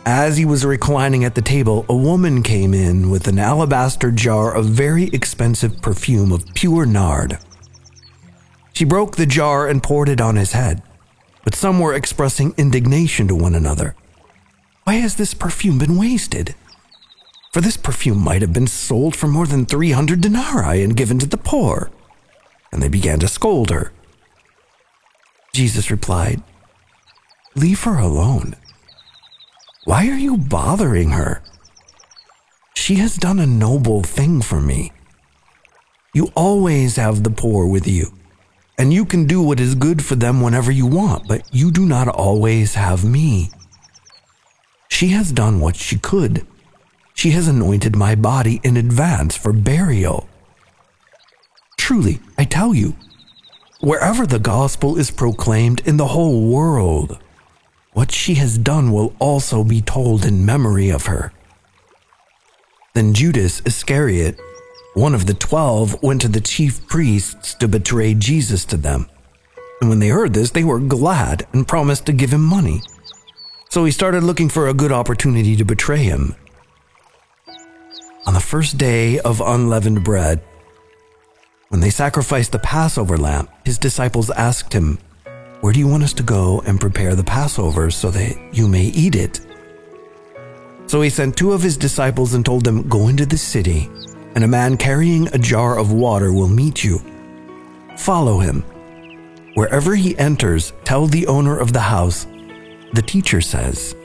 as 0.06 0.36
he 0.36 0.46
was 0.46 0.66
reclining 0.66 1.24
at 1.24 1.36
the 1.36 1.42
table, 1.42 1.86
a 1.88 1.96
woman 1.96 2.44
came 2.44 2.74
in 2.74 3.10
with 3.10 3.28
an 3.28 3.40
alabaster 3.40 4.12
jar 4.12 4.54
of 4.54 4.66
very 4.66 5.06
expensive 5.14 5.82
perfume 5.82 6.32
of 6.34 6.46
pure 6.56 6.86
nard. 6.86 7.38
She 8.74 8.86
broke 8.86 9.16
the 9.16 9.26
jar 9.26 9.68
and 9.68 9.84
poured 9.84 10.10
it 10.10 10.22
on 10.22 10.36
his 10.36 10.54
head, 10.54 10.82
but 11.44 11.56
some 11.56 11.80
were 11.80 11.94
expressing 11.94 12.54
indignation 12.58 13.28
to 13.28 13.36
one 13.36 13.56
another. 13.56 13.96
Why 14.84 14.96
has 14.96 15.16
this 15.16 15.34
perfume 15.34 15.78
been 15.78 15.98
wasted? 15.98 16.56
For 17.54 17.62
this 17.62 17.78
perfume 17.78 18.20
might 18.20 18.42
have 18.42 18.54
been 18.54 18.68
sold 18.68 19.16
for 19.16 19.28
more 19.28 19.46
than 19.46 19.66
300 19.66 20.22
denarii 20.22 20.84
and 20.84 20.96
given 20.96 21.20
to 21.20 21.26
the 21.26 21.38
poor. 21.38 21.92
And 22.72 22.82
they 22.82 22.88
began 22.88 23.20
to 23.20 23.28
scold 23.28 23.70
her. 23.70 23.92
Jesus 25.54 25.92
replied, 25.92 26.42
Leave 27.56 27.84
her 27.84 27.98
alone. 27.98 28.56
Why 29.84 30.08
are 30.08 30.18
you 30.18 30.38
bothering 30.38 31.10
her? 31.10 31.44
She 32.74 32.96
has 32.96 33.18
done 33.18 33.40
a 33.40 33.46
noble 33.46 34.02
thing 34.04 34.42
for 34.42 34.62
me. 34.62 34.94
You 36.14 36.30
always 36.36 36.96
have 36.96 37.24
the 37.24 37.30
poor 37.30 37.68
with 37.68 37.88
you, 37.88 38.14
and 38.82 38.92
you 38.92 39.06
can 39.06 39.26
do 39.28 39.44
what 39.44 39.60
is 39.60 39.76
good 39.76 40.04
for 40.04 40.16
them 40.16 40.42
whenever 40.42 40.72
you 40.72 40.88
want, 40.88 41.28
but 41.28 41.48
you 41.54 41.70
do 41.70 41.86
not 41.86 42.08
always 42.08 42.74
have 42.74 43.06
me. 43.06 43.52
She 44.90 45.10
has 45.10 45.32
done 45.32 45.60
what 45.60 45.76
she 45.76 46.00
could. 46.00 46.48
She 47.14 47.30
has 47.30 47.48
anointed 47.48 47.96
my 47.96 48.16
body 48.16 48.60
in 48.64 48.78
advance 48.78 49.38
for 49.38 49.54
burial. 49.54 50.28
Truly, 51.78 52.22
I 52.40 52.44
tell 52.44 52.74
you, 52.74 52.96
wherever 53.82 54.26
the 54.26 54.40
gospel 54.40 54.98
is 54.98 55.12
proclaimed 55.12 55.82
in 55.86 55.98
the 55.98 56.08
whole 56.08 56.50
world, 56.50 57.20
what 57.94 58.12
she 58.12 58.34
has 58.34 58.58
done 58.58 58.92
will 58.92 59.14
also 59.20 59.64
be 59.64 59.82
told 59.82 60.26
in 60.26 60.44
memory 60.44 60.90
of 60.90 61.06
her. 61.06 61.32
Then 62.96 63.14
Judas 63.14 63.62
Iscariot, 63.64 64.40
one 64.94 65.16
of 65.16 65.26
the 65.26 65.34
twelve, 65.34 66.02
went 66.04 66.22
to 66.22 66.28
the 66.28 66.42
chief 66.42 66.86
priests 66.88 67.54
to 67.56 67.68
betray 67.68 68.14
Jesus 68.14 68.66
to 68.66 68.78
them. 68.78 69.10
And 69.80 69.90
when 69.90 70.00
they 70.00 70.10
heard 70.10 70.34
this, 70.34 70.52
they 70.52 70.64
were 70.64 70.80
glad 70.80 71.48
and 71.54 71.68
promised 71.68 72.06
to 72.06 72.14
give 72.14 72.32
him 72.32 72.44
money. 72.44 72.82
So 73.70 73.86
he 73.86 73.92
started 73.92 74.24
looking 74.24 74.50
for 74.50 74.68
a 74.68 74.74
good 74.74 74.92
opportunity 74.92 75.56
to 75.56 75.66
betray 75.66 76.04
him. 76.04 76.36
On 78.28 78.34
the 78.34 78.40
first 78.40 78.78
day 78.78 79.20
of 79.20 79.42
unleavened 79.42 80.04
bread, 80.04 80.42
when 81.70 81.80
they 81.80 81.90
sacrificed 81.90 82.52
the 82.52 82.60
Passover 82.60 83.18
lamb, 83.18 83.48
his 83.64 83.78
disciples 83.78 84.30
asked 84.30 84.74
him, 84.74 85.00
where 85.62 85.72
do 85.72 85.80
you 85.80 85.88
want 85.88 86.02
us 86.02 86.14
to 86.14 86.24
go 86.24 86.62
and 86.66 86.82
prepare 86.82 87.14
the 87.14 87.24
Passover 87.24 87.92
so 87.92 88.10
that 88.10 88.36
you 88.52 88.68
may 88.68 88.86
eat 88.86 89.14
it? 89.14 89.42
So 90.88 91.02
he 91.02 91.10
sent 91.12 91.38
two 91.38 91.54
of 91.54 91.62
his 91.62 91.78
disciples 91.78 92.34
and 92.34 92.44
told 92.44 92.66
them, 92.66 92.90
Go 92.90 93.10
into 93.10 93.28
the 93.28 93.38
city, 93.38 93.88
and 94.36 94.44
a 94.44 94.48
man 94.48 94.78
carrying 94.78 95.28
a 95.28 95.38
jar 95.38 95.78
of 95.78 95.92
water 95.92 96.32
will 96.32 96.48
meet 96.48 96.84
you. 96.84 97.02
Follow 97.98 98.40
him. 98.40 98.64
Wherever 99.54 99.96
he 99.96 100.18
enters, 100.18 100.74
tell 100.86 101.08
the 101.08 101.28
owner 101.28 101.58
of 101.58 101.74
the 101.74 101.82
house, 101.82 102.26
The 102.94 103.02
teacher 103.02 103.42
says, 103.42 103.96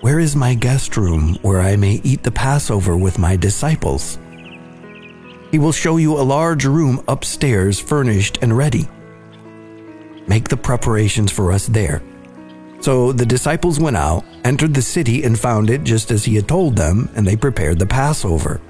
Where 0.00 0.18
is 0.18 0.34
my 0.34 0.54
guest 0.54 0.96
room 0.96 1.36
where 1.42 1.60
I 1.60 1.76
may 1.76 2.00
eat 2.04 2.22
the 2.22 2.30
Passover 2.30 2.96
with 2.96 3.18
my 3.18 3.36
disciples? 3.36 4.18
He 5.50 5.58
will 5.58 5.72
show 5.72 5.96
you 5.96 6.14
a 6.14 6.22
large 6.22 6.64
room 6.64 7.02
upstairs, 7.08 7.80
furnished 7.80 8.38
and 8.42 8.56
ready. 8.56 8.88
Make 10.26 10.48
the 10.48 10.56
preparations 10.56 11.32
for 11.32 11.52
us 11.52 11.66
there. 11.66 12.02
So 12.80 13.12
the 13.12 13.26
disciples 13.26 13.80
went 13.80 13.96
out, 13.96 14.24
entered 14.44 14.74
the 14.74 14.82
city, 14.82 15.24
and 15.24 15.38
found 15.38 15.70
it 15.70 15.84
just 15.84 16.10
as 16.10 16.24
he 16.24 16.36
had 16.36 16.46
told 16.46 16.76
them, 16.76 17.08
and 17.14 17.26
they 17.26 17.36
prepared 17.36 17.78
the 17.78 17.86
Passover. 17.86 18.60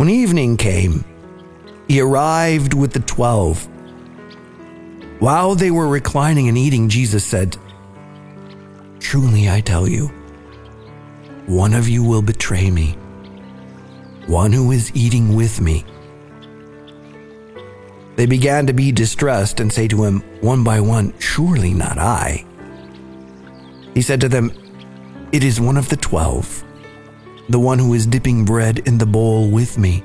When 0.00 0.08
evening 0.08 0.56
came, 0.56 1.04
he 1.86 2.00
arrived 2.00 2.72
with 2.72 2.94
the 2.94 3.00
twelve. 3.00 3.68
While 5.18 5.54
they 5.54 5.70
were 5.70 5.88
reclining 5.88 6.48
and 6.48 6.56
eating, 6.56 6.88
Jesus 6.88 7.22
said, 7.22 7.58
Truly 8.98 9.50
I 9.50 9.60
tell 9.60 9.86
you, 9.86 10.06
one 11.44 11.74
of 11.74 11.86
you 11.86 12.02
will 12.02 12.22
betray 12.22 12.70
me, 12.70 12.92
one 14.26 14.52
who 14.52 14.72
is 14.72 14.90
eating 14.96 15.36
with 15.36 15.60
me. 15.60 15.84
They 18.16 18.24
began 18.24 18.66
to 18.68 18.72
be 18.72 18.92
distressed 18.92 19.60
and 19.60 19.70
say 19.70 19.86
to 19.88 20.02
him, 20.02 20.20
one 20.40 20.64
by 20.64 20.80
one, 20.80 21.12
Surely 21.18 21.74
not 21.74 21.98
I. 21.98 22.46
He 23.92 24.00
said 24.00 24.22
to 24.22 24.30
them, 24.30 24.50
It 25.30 25.44
is 25.44 25.60
one 25.60 25.76
of 25.76 25.90
the 25.90 25.98
twelve, 25.98 26.64
the 27.50 27.58
one 27.58 27.80
who 27.80 27.94
is 27.94 28.06
dipping 28.06 28.44
bread 28.44 28.78
in 28.86 28.96
the 28.96 29.06
bowl 29.06 29.50
with 29.50 29.76
me. 29.76 30.04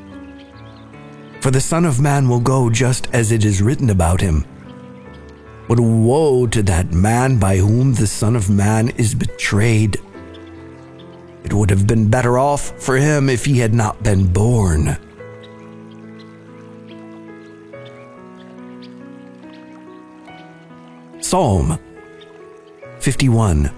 For 1.41 1.51
the 1.51 1.61
Son 1.61 1.85
of 1.85 2.01
Man 2.01 2.27
will 2.27 2.39
go 2.39 2.71
just 2.71 3.07
as 3.13 3.31
it 3.31 3.45
is 3.45 3.61
written 3.61 3.91
about 3.91 4.19
him. 4.19 4.43
But 5.67 5.79
woe 5.79 6.47
to 6.47 6.63
that 6.63 6.91
man 6.91 7.37
by 7.37 7.57
whom 7.57 7.93
the 7.93 8.07
Son 8.07 8.35
of 8.35 8.49
Man 8.49 8.89
is 8.89 9.13
betrayed. 9.13 9.97
It 11.43 11.53
would 11.53 11.69
have 11.69 11.85
been 11.85 12.09
better 12.09 12.39
off 12.39 12.81
for 12.81 12.97
him 12.97 13.29
if 13.29 13.45
he 13.45 13.59
had 13.59 13.75
not 13.75 14.01
been 14.01 14.25
born. 14.25 14.97
Psalm 21.21 21.77
51 22.99 23.71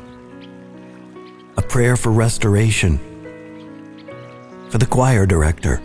A 1.57 1.61
prayer 1.61 1.97
for 1.97 2.13
restoration. 2.13 3.16
For 4.69 4.77
the 4.77 4.85
choir 4.85 5.25
director. 5.25 5.81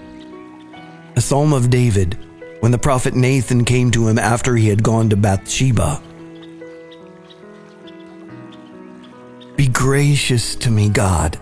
A 1.17 1.21
psalm 1.21 1.53
of 1.53 1.71
David 1.71 2.19
when 2.61 2.73
the 2.73 2.79
prophet 2.79 3.15
Nathan 3.15 3.65
came 3.65 3.91
to 3.93 4.09
him 4.09 4.19
after 4.19 4.57
he 4.57 4.69
had 4.69 4.83
gone 4.83 5.09
to 5.11 5.17
Bathsheba. 5.17 6.01
Be 9.57 9.69
gracious 9.69 10.57
to 10.57 10.71
me, 10.71 10.89
God, 10.89 11.39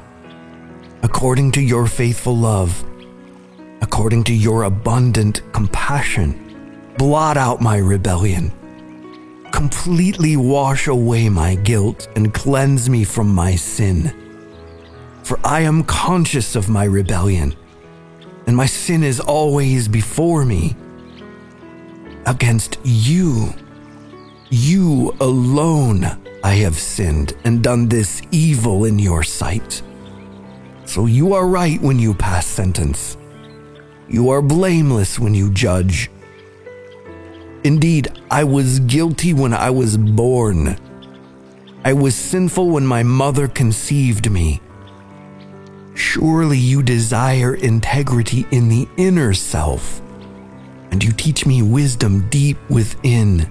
according 1.03 1.53
to 1.53 1.61
your 1.61 1.87
faithful 1.87 2.37
love, 2.37 2.85
according 3.81 4.25
to 4.25 4.35
your 4.35 4.65
abundant 4.65 5.43
compassion. 5.53 6.95
Blot 6.99 7.37
out 7.37 7.61
my 7.61 7.79
rebellion 7.79 8.53
completely 9.61 10.39
wash 10.39 10.87
away 10.87 11.29
my 11.29 11.55
guilt 11.55 12.09
and 12.17 12.33
cleanse 12.33 12.89
me 12.89 13.05
from 13.05 13.29
my 13.29 13.55
sin. 13.55 14.30
For 15.31 15.39
I 15.45 15.61
am 15.61 15.85
conscious 15.85 16.57
of 16.57 16.69
my 16.69 16.83
rebellion, 16.83 17.55
and 18.49 18.57
my 18.57 18.67
sin 18.67 19.05
is 19.05 19.21
always 19.21 19.87
before 19.87 20.45
me. 20.45 20.75
Against 22.27 22.79
you, 22.83 23.55
you 24.49 25.15
alone, 25.21 26.05
I 26.43 26.55
have 26.55 26.77
sinned 26.77 27.35
and 27.45 27.63
done 27.63 27.89
this 27.89 28.23
evil 28.33 28.87
in 28.87 28.99
your 28.99 29.23
sight. 29.23 29.83
So 30.85 31.07
you 31.07 31.33
are 31.35 31.47
right 31.47 31.81
when 31.81 32.01
you 32.01 32.13
pass 32.13 32.45
sentence. 32.45 33.17
You 34.09 34.31
are 34.31 34.43
blameless 34.43 35.21
when 35.21 35.35
you 35.35 35.53
judge. 35.53 36.11
Indeed, 37.63 38.21
I 38.33 38.43
was 38.43 38.81
guilty 38.81 39.33
when 39.33 39.55
I 39.55 39.71
was 39.71 39.97
born. 39.97 40.77
I 41.85 41.93
was 41.93 42.17
sinful 42.17 42.69
when 42.69 42.85
my 42.85 43.05
mother 43.05 43.47
conceived 43.47 44.29
me. 44.29 44.61
Surely 46.01 46.59
you 46.59 46.83
desire 46.83 47.55
integrity 47.57 48.47
in 48.51 48.69
the 48.69 48.89
inner 48.97 49.35
self, 49.35 50.01
and 50.91 51.05
you 51.05 51.13
teach 51.13 51.45
me 51.45 51.63
wisdom 51.63 52.27
deep 52.31 52.57
within. 52.71 53.51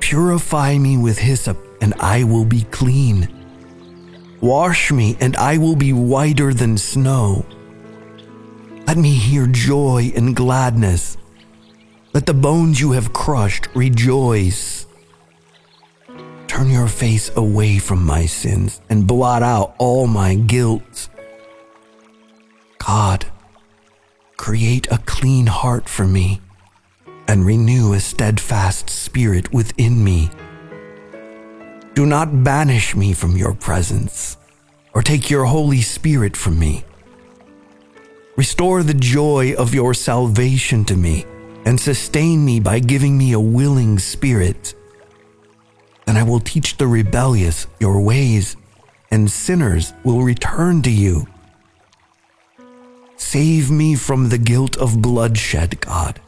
Purify 0.00 0.78
me 0.78 0.96
with 0.96 1.18
hyssop, 1.18 1.58
and 1.82 1.92
I 2.00 2.24
will 2.24 2.46
be 2.46 2.62
clean. 2.70 3.28
Wash 4.40 4.90
me, 4.90 5.16
and 5.20 5.36
I 5.36 5.58
will 5.58 5.76
be 5.76 5.92
whiter 5.92 6.54
than 6.54 6.78
snow. 6.78 7.44
Let 8.86 8.96
me 8.96 9.12
hear 9.14 9.46
joy 9.46 10.12
and 10.16 10.34
gladness 10.34 11.16
let 12.14 12.26
the 12.26 12.34
bones 12.34 12.78
you 12.78 12.92
have 12.92 13.14
crushed 13.14 13.68
rejoice. 13.74 14.84
Turn 16.52 16.68
your 16.68 16.86
face 16.86 17.30
away 17.34 17.78
from 17.78 18.04
my 18.04 18.26
sins 18.26 18.82
and 18.90 19.06
blot 19.06 19.42
out 19.42 19.74
all 19.78 20.06
my 20.06 20.34
guilt. 20.34 21.08
God, 22.76 23.24
create 24.36 24.86
a 24.92 24.98
clean 25.06 25.46
heart 25.46 25.88
for 25.88 26.06
me 26.06 26.42
and 27.26 27.46
renew 27.46 27.94
a 27.94 28.00
steadfast 28.00 28.90
spirit 28.90 29.50
within 29.54 30.04
me. 30.04 30.28
Do 31.94 32.04
not 32.04 32.44
banish 32.44 32.94
me 32.94 33.14
from 33.14 33.34
your 33.34 33.54
presence 33.54 34.36
or 34.92 35.00
take 35.00 35.30
your 35.30 35.46
Holy 35.46 35.80
Spirit 35.80 36.36
from 36.36 36.58
me. 36.58 36.84
Restore 38.36 38.82
the 38.82 38.92
joy 38.92 39.54
of 39.54 39.72
your 39.72 39.94
salvation 39.94 40.84
to 40.84 40.96
me 40.96 41.24
and 41.64 41.80
sustain 41.80 42.44
me 42.44 42.60
by 42.60 42.78
giving 42.78 43.16
me 43.16 43.32
a 43.32 43.40
willing 43.40 43.98
spirit. 43.98 44.74
Then 46.12 46.20
I 46.20 46.28
will 46.28 46.40
teach 46.40 46.76
the 46.76 46.86
rebellious 46.86 47.66
your 47.80 47.98
ways, 47.98 48.54
and 49.10 49.30
sinners 49.30 49.94
will 50.04 50.20
return 50.20 50.82
to 50.82 50.90
you. 50.90 51.26
Save 53.16 53.70
me 53.70 53.94
from 53.94 54.28
the 54.28 54.36
guilt 54.36 54.76
of 54.76 55.00
bloodshed, 55.00 55.80
God, 55.80 56.20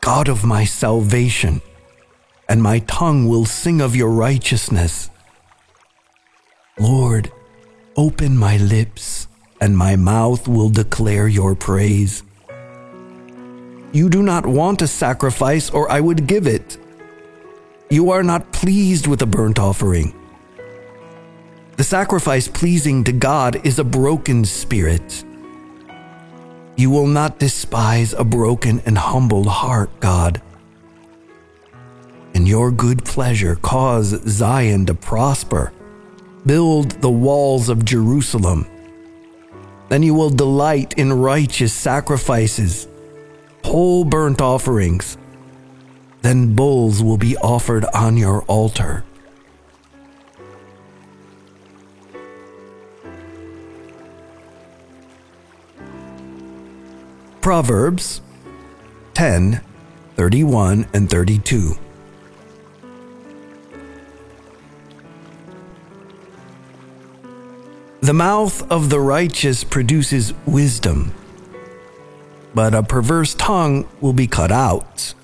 God 0.00 0.26
of 0.26 0.42
my 0.42 0.64
salvation, 0.64 1.60
and 2.48 2.60
my 2.60 2.80
tongue 2.80 3.28
will 3.28 3.44
sing 3.44 3.80
of 3.80 3.94
your 3.94 4.10
righteousness. 4.10 5.08
Lord, 6.76 7.30
open 7.96 8.36
my 8.36 8.56
lips, 8.56 9.28
and 9.60 9.78
my 9.78 9.94
mouth 9.94 10.48
will 10.48 10.68
declare 10.68 11.28
your 11.28 11.54
praise. 11.54 12.24
You 13.92 14.08
do 14.08 14.20
not 14.20 14.46
want 14.46 14.82
a 14.82 14.88
sacrifice, 14.88 15.70
or 15.70 15.88
I 15.88 16.00
would 16.00 16.26
give 16.26 16.48
it. 16.48 16.76
You 17.88 18.10
are 18.10 18.22
not 18.22 18.52
pleased 18.52 19.06
with 19.06 19.22
a 19.22 19.26
burnt 19.26 19.58
offering. 19.58 20.14
The 21.76 21.84
sacrifice 21.84 22.48
pleasing 22.48 23.04
to 23.04 23.12
God 23.12 23.64
is 23.64 23.78
a 23.78 23.84
broken 23.84 24.44
spirit. 24.44 25.24
You 26.76 26.90
will 26.90 27.06
not 27.06 27.38
despise 27.38 28.12
a 28.12 28.24
broken 28.24 28.80
and 28.86 28.98
humbled 28.98 29.46
heart, 29.46 30.00
God. 30.00 30.42
In 32.34 32.44
your 32.46 32.70
good 32.70 33.04
pleasure, 33.04 33.56
cause 33.56 34.20
Zion 34.28 34.86
to 34.86 34.94
prosper. 34.94 35.72
Build 36.44 36.90
the 37.02 37.10
walls 37.10 37.68
of 37.68 37.84
Jerusalem. 37.84 38.66
Then 39.88 40.02
you 40.02 40.14
will 40.14 40.30
delight 40.30 40.94
in 40.98 41.12
righteous 41.12 41.72
sacrifices 41.72 42.88
whole 43.66 44.04
burnt 44.04 44.40
offerings. 44.40 45.18
Then 46.26 46.56
bulls 46.56 47.04
will 47.04 47.18
be 47.18 47.36
offered 47.36 47.84
on 47.94 48.16
your 48.16 48.42
altar. 48.48 49.04
Proverbs 57.40 58.22
10 59.14 59.60
31 60.16 60.88
and 60.92 61.08
32. 61.08 61.78
The 68.00 68.12
mouth 68.12 68.68
of 68.68 68.90
the 68.90 68.98
righteous 68.98 69.62
produces 69.62 70.34
wisdom 70.44 71.14
but 72.52 72.74
a 72.74 72.82
perverse 72.82 73.34
tongue 73.34 73.86
will 74.00 74.14
be 74.14 74.26
cut 74.26 74.50
out. 74.50 75.14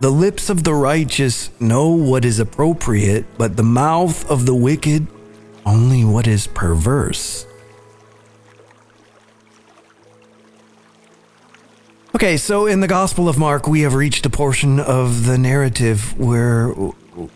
The 0.00 0.10
lips 0.10 0.48
of 0.48 0.64
the 0.64 0.72
righteous 0.72 1.50
know 1.60 1.88
what 1.90 2.24
is 2.24 2.38
appropriate, 2.38 3.26
but 3.36 3.58
the 3.58 3.62
mouth 3.62 4.28
of 4.30 4.46
the 4.46 4.54
wicked 4.54 5.06
only 5.66 6.06
what 6.06 6.26
is 6.26 6.46
perverse. 6.46 7.46
Okay, 12.14 12.38
so 12.38 12.66
in 12.66 12.80
the 12.80 12.88
Gospel 12.88 13.28
of 13.28 13.36
Mark, 13.36 13.68
we 13.68 13.82
have 13.82 13.92
reached 13.92 14.24
a 14.24 14.30
portion 14.30 14.80
of 14.80 15.26
the 15.26 15.36
narrative 15.36 16.18
where 16.18 16.74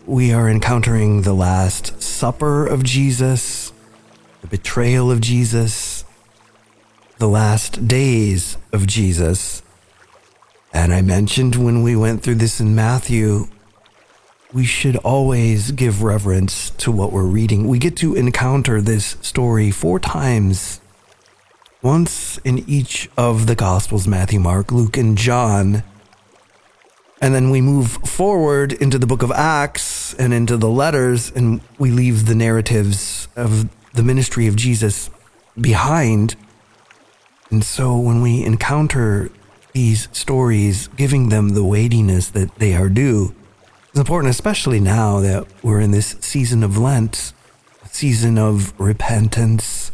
we 0.07 0.33
are 0.33 0.49
encountering 0.49 1.21
the 1.21 1.33
Last 1.35 2.01
Supper 2.01 2.65
of 2.65 2.83
Jesus, 2.83 3.73
the 4.41 4.47
betrayal 4.47 5.11
of 5.11 5.21
Jesus, 5.21 6.03
the 7.19 7.27
last 7.27 7.87
days 7.87 8.57
of 8.73 8.87
Jesus. 8.87 9.61
And 10.75 10.93
I 10.93 11.01
mentioned 11.01 11.55
when 11.55 11.83
we 11.83 11.95
went 11.95 12.21
through 12.21 12.35
this 12.35 12.59
in 12.59 12.75
Matthew, 12.75 13.47
we 14.51 14.65
should 14.65 14.97
always 14.97 15.71
give 15.71 16.03
reverence 16.03 16.71
to 16.71 16.91
what 16.91 17.13
we're 17.13 17.23
reading. 17.23 17.69
We 17.69 17.79
get 17.79 17.95
to 17.97 18.13
encounter 18.13 18.81
this 18.81 19.15
story 19.21 19.71
four 19.71 20.01
times, 20.01 20.81
once 21.81 22.39
in 22.39 22.59
each 22.67 23.09
of 23.17 23.47
the 23.47 23.55
Gospels 23.55 24.05
Matthew, 24.05 24.37
Mark, 24.41 24.73
Luke, 24.73 24.97
and 24.97 25.17
John. 25.17 25.81
And 27.21 27.33
then 27.33 27.51
we 27.51 27.61
move 27.61 27.91
forward 27.91 28.73
into 28.73 28.99
the 28.99 29.07
book 29.07 29.23
of 29.23 29.31
Acts 29.31 30.13
and 30.15 30.33
into 30.33 30.57
the 30.57 30.69
letters, 30.69 31.31
and 31.31 31.61
we 31.79 31.89
leave 31.89 32.25
the 32.25 32.35
narratives 32.35 33.29
of 33.37 33.69
the 33.93 34.03
ministry 34.03 34.45
of 34.45 34.57
Jesus 34.57 35.09
behind. 35.59 36.35
And 37.49 37.63
so 37.63 37.97
when 37.97 38.21
we 38.21 38.43
encounter 38.43 39.31
these 39.75 40.07
stories, 40.13 40.87
giving 40.95 41.27
them 41.27 41.49
the 41.49 41.63
weightiness 41.63 42.29
that 42.29 42.55
they 42.55 42.73
are 42.73 42.87
due, 42.87 43.35
is 43.93 43.99
important, 43.99 44.31
especially 44.31 44.79
now 44.79 45.19
that 45.19 45.45
we're 45.61 45.81
in 45.81 45.91
this 45.91 46.15
season 46.21 46.63
of 46.63 46.77
Lent, 46.77 47.33
a 47.83 47.89
season 47.89 48.37
of 48.37 48.73
repentance, 48.79 49.91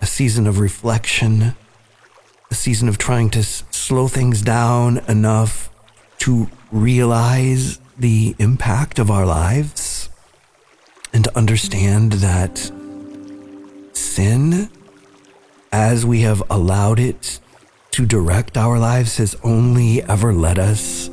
a 0.00 0.06
season 0.06 0.48
of 0.48 0.58
reflection, 0.58 1.54
a 2.50 2.54
season 2.54 2.88
of 2.88 2.98
trying 2.98 3.30
to 3.30 3.44
slow 3.44 4.08
things 4.08 4.42
down 4.42 4.98
enough 5.06 5.70
to 6.18 6.50
realize 6.72 7.78
the 7.96 8.34
impact 8.40 8.98
of 8.98 9.08
our 9.08 9.24
lives 9.24 10.10
and 11.12 11.22
to 11.22 11.38
understand 11.38 12.14
that 12.14 12.72
sin 13.92 14.68
as 15.70 16.04
we 16.04 16.22
have 16.22 16.42
allowed 16.50 16.98
it 16.98 17.38
to 17.96 18.04
direct 18.04 18.58
our 18.58 18.78
lives, 18.78 19.16
has 19.16 19.34
only 19.42 20.02
ever 20.02 20.30
led 20.30 20.58
us 20.58 21.08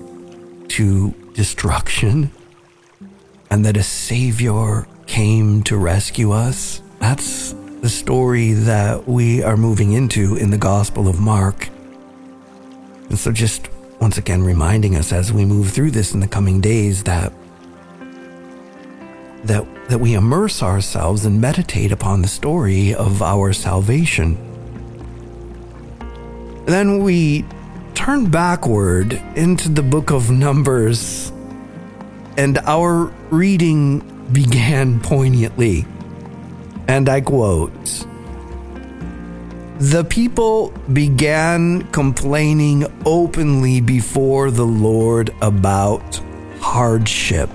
to 0.68 1.12
destruction, 1.34 2.30
and 3.50 3.64
that 3.64 3.78
a 3.78 3.84
Savior 3.84 4.86
came 5.08 5.64
to 5.64 5.78
rescue 5.78 6.34
us. 6.34 6.82
That's 7.00 7.54
the 7.80 7.88
story 7.88 8.52
that 8.52 9.08
we 9.08 9.42
are 9.42 9.56
moving 9.56 9.94
into 9.94 10.36
in 10.36 10.50
the 10.50 10.58
Gospel 10.58 11.08
of 11.08 11.22
Mark. 11.22 11.70
And 13.08 13.18
so, 13.18 13.32
just 13.32 13.70
once 14.02 14.18
again, 14.18 14.44
reminding 14.44 14.98
us 14.98 15.14
as 15.14 15.32
we 15.32 15.46
move 15.46 15.72
through 15.72 15.92
this 15.92 16.14
in 16.14 16.20
the 16.20 16.28
coming 16.28 16.60
days 16.60 17.04
that 17.04 17.32
that 19.46 19.66
that 19.88 20.00
we 20.00 20.16
immerse 20.16 20.62
ourselves 20.62 21.24
and 21.24 21.40
meditate 21.40 21.94
upon 21.94 22.22
the 22.22 22.28
story 22.28 22.94
of 22.94 23.22
our 23.22 23.54
salvation. 23.54 24.53
Then 26.66 27.04
we 27.04 27.46
turn 27.94 28.30
backward 28.30 29.14
into 29.36 29.70
the 29.70 29.84
book 29.84 30.12
of 30.12 30.32
Numbers, 30.32 31.32
and 32.38 32.58
our 32.60 33.06
reading 33.30 34.00
began 34.32 35.00
poignantly. 35.00 35.86
And 36.88 37.10
I 37.10 37.22
quote 37.22 38.06
The 39.80 40.06
people 40.10 40.74
began 40.92 41.84
complaining 41.92 42.86
openly 43.06 43.82
before 43.82 44.50
the 44.52 44.66
Lord 44.66 45.34
about 45.42 46.22
hardship. 46.60 47.50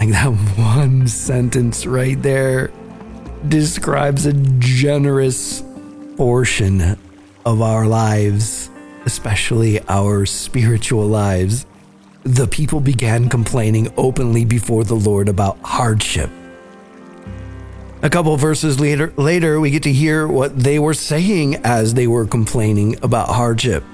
Like 0.00 0.10
that 0.10 0.32
one 0.56 1.06
sentence 1.08 1.84
right 1.86 2.20
there 2.22 2.70
describes 3.48 4.26
a 4.26 4.32
generous 4.58 5.62
portion 6.18 6.98
of 7.46 7.62
our 7.62 7.86
lives, 7.86 8.70
especially 9.06 9.80
our 9.88 10.26
spiritual 10.26 11.06
lives. 11.06 11.64
The 12.24 12.48
people 12.48 12.80
began 12.80 13.28
complaining 13.28 13.92
openly 13.96 14.44
before 14.44 14.82
the 14.82 14.96
Lord 14.96 15.28
about 15.28 15.58
hardship. 15.60 16.28
A 18.02 18.10
couple 18.10 18.36
verses 18.36 18.80
later, 18.80 19.12
later, 19.16 19.60
we 19.60 19.70
get 19.70 19.84
to 19.84 19.92
hear 19.92 20.26
what 20.26 20.58
they 20.58 20.80
were 20.80 20.92
saying 20.92 21.54
as 21.64 21.94
they 21.94 22.08
were 22.08 22.26
complaining 22.26 22.96
about 23.04 23.28
hardship. 23.28 23.84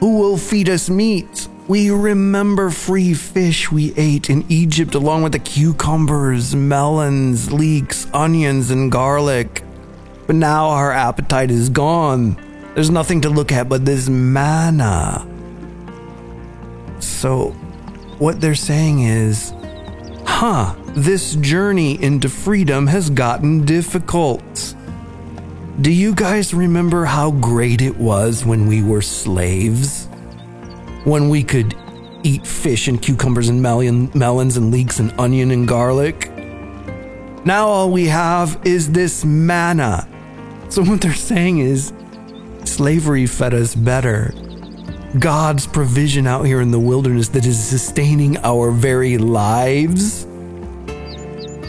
Who 0.00 0.18
will 0.18 0.36
feed 0.36 0.68
us 0.68 0.90
meat? 0.90 1.48
We 1.66 1.90
remember 1.90 2.68
free 2.68 3.14
fish 3.14 3.72
we 3.72 3.94
ate 3.96 4.28
in 4.28 4.44
Egypt, 4.50 4.94
along 4.94 5.22
with 5.22 5.32
the 5.32 5.38
cucumbers, 5.38 6.54
melons, 6.54 7.50
leeks, 7.50 8.06
onions, 8.12 8.70
and 8.70 8.92
garlic. 8.92 9.62
But 10.30 10.36
now 10.36 10.68
our 10.68 10.92
appetite 10.92 11.50
is 11.50 11.68
gone. 11.70 12.36
There's 12.76 12.88
nothing 12.88 13.22
to 13.22 13.28
look 13.28 13.50
at 13.50 13.68
but 13.68 13.84
this 13.84 14.08
manna. 14.08 15.26
So, 17.00 17.48
what 18.20 18.40
they're 18.40 18.54
saying 18.54 19.00
is, 19.00 19.52
huh, 20.24 20.76
this 20.90 21.34
journey 21.34 22.00
into 22.00 22.28
freedom 22.28 22.86
has 22.86 23.10
gotten 23.10 23.64
difficult. 23.64 24.76
Do 25.80 25.90
you 25.90 26.14
guys 26.14 26.54
remember 26.54 27.06
how 27.06 27.32
great 27.32 27.82
it 27.82 27.96
was 27.96 28.44
when 28.44 28.68
we 28.68 28.84
were 28.84 29.02
slaves? 29.02 30.06
When 31.02 31.28
we 31.28 31.42
could 31.42 31.74
eat 32.22 32.46
fish 32.46 32.86
and 32.86 33.02
cucumbers 33.02 33.48
and 33.48 33.60
melon, 33.60 34.12
melons 34.14 34.56
and 34.56 34.70
leeks 34.70 35.00
and 35.00 35.12
onion 35.18 35.50
and 35.50 35.66
garlic? 35.66 36.30
Now 37.44 37.66
all 37.66 37.90
we 37.90 38.06
have 38.06 38.60
is 38.64 38.92
this 38.92 39.24
manna. 39.24 40.06
So 40.70 40.82
what 40.82 41.00
they're 41.00 41.12
saying 41.12 41.58
is 41.58 41.92
slavery 42.64 43.26
fed 43.26 43.54
us 43.54 43.74
better. 43.74 44.32
God's 45.18 45.66
provision 45.66 46.26
out 46.26 46.44
here 46.44 46.60
in 46.60 46.70
the 46.70 46.78
wilderness 46.78 47.28
that 47.30 47.44
is 47.44 47.62
sustaining 47.62 48.38
our 48.38 48.70
very 48.70 49.18
lives 49.18 50.26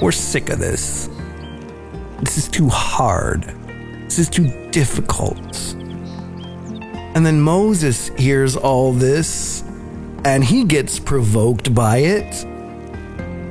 we're 0.02 0.12
sick 0.12 0.50
of 0.50 0.58
this. 0.58 1.10
This 2.22 2.40
is 2.40 2.48
too 2.48 2.68
hard. 2.70 3.44
This 4.06 4.18
is 4.18 4.30
too 4.30 4.50
difficult. 4.72 5.76
And 7.14 7.24
then 7.24 7.40
Moses 7.40 8.08
hears 8.18 8.56
all 8.56 8.94
this 8.94 9.62
and 10.26 10.44
he 10.44 10.64
gets 10.64 10.98
provoked 10.98 11.76
by 11.76 11.98
it. 11.98 12.48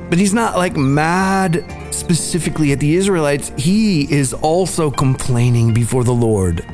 But 0.09 0.19
he's 0.19 0.33
not 0.33 0.57
like 0.57 0.75
mad 0.75 1.63
specifically 2.13 2.73
at 2.73 2.79
the 2.79 2.95
Israelites. 2.95 3.53
He 3.57 4.11
is 4.11 4.33
also 4.33 4.91
complaining 4.91 5.73
before 5.73 6.03
the 6.03 6.13
Lord. 6.13 6.65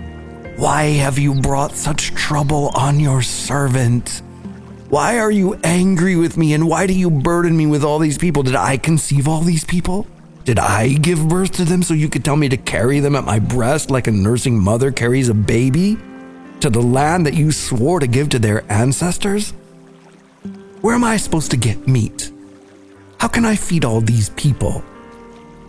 Why 0.56 0.86
have 0.86 1.20
you 1.20 1.36
brought 1.36 1.74
such 1.74 2.16
trouble 2.16 2.70
on 2.74 3.00
your 3.00 3.22
servant? 3.22 4.24
Why 4.90 5.20
are 5.20 5.30
you 5.30 5.54
angry 5.64 6.16
with 6.16 6.38
me 6.38 6.54
and 6.54 6.68
why 6.68 6.88
do 6.88 6.94
you 6.94 7.12
burden 7.12 7.56
me 7.56 7.68
with 7.68 7.84
all 7.84 8.00
these 8.00 8.18
people? 8.18 8.42
Did 8.42 8.56
I 8.56 8.78
conceive 8.78 9.28
all 9.28 9.42
these 9.42 9.64
people? 9.64 10.08
Did 10.44 10.58
I 10.58 10.94
give 10.94 11.28
birth 11.28 11.52
to 11.54 11.66
them 11.66 11.84
so 11.84 11.94
you 11.94 12.10
could 12.10 12.26
tell 12.26 12.38
me 12.38 12.50
to 12.50 12.58
carry 12.58 13.00
them 13.00 13.16
at 13.16 13.24
my 13.24 13.38
breast 13.38 13.92
like 13.92 14.08
a 14.08 14.12
nursing 14.12 14.58
mother 14.58 14.92
carries 14.92 15.30
a 15.30 15.36
baby? 15.36 15.98
To 16.62 16.72
the 16.72 16.82
land 16.82 17.28
that 17.28 17.36
you 17.36 17.52
swore 17.52 18.00
to 18.00 18.08
give 18.08 18.30
to 18.30 18.40
their 18.40 18.64
ancestors? 18.72 19.52
Where 20.82 20.96
am 20.96 21.04
I 21.04 21.18
supposed 21.18 21.52
to 21.52 21.58
get 21.58 21.88
meat? 21.88 22.32
How 23.20 23.28
can 23.28 23.46
I 23.46 23.56
feed 23.56 23.86
all 23.86 24.02
these 24.02 24.30
people? 24.30 24.84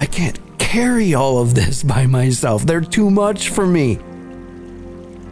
I 0.00 0.06
can't 0.06 0.38
carry 0.58 1.14
all 1.14 1.38
of 1.38 1.54
this 1.54 1.82
by 1.82 2.06
myself. 2.06 2.64
They're 2.64 2.80
too 2.80 3.11
much 3.11 3.48
for 3.50 3.66
me. 3.66 3.98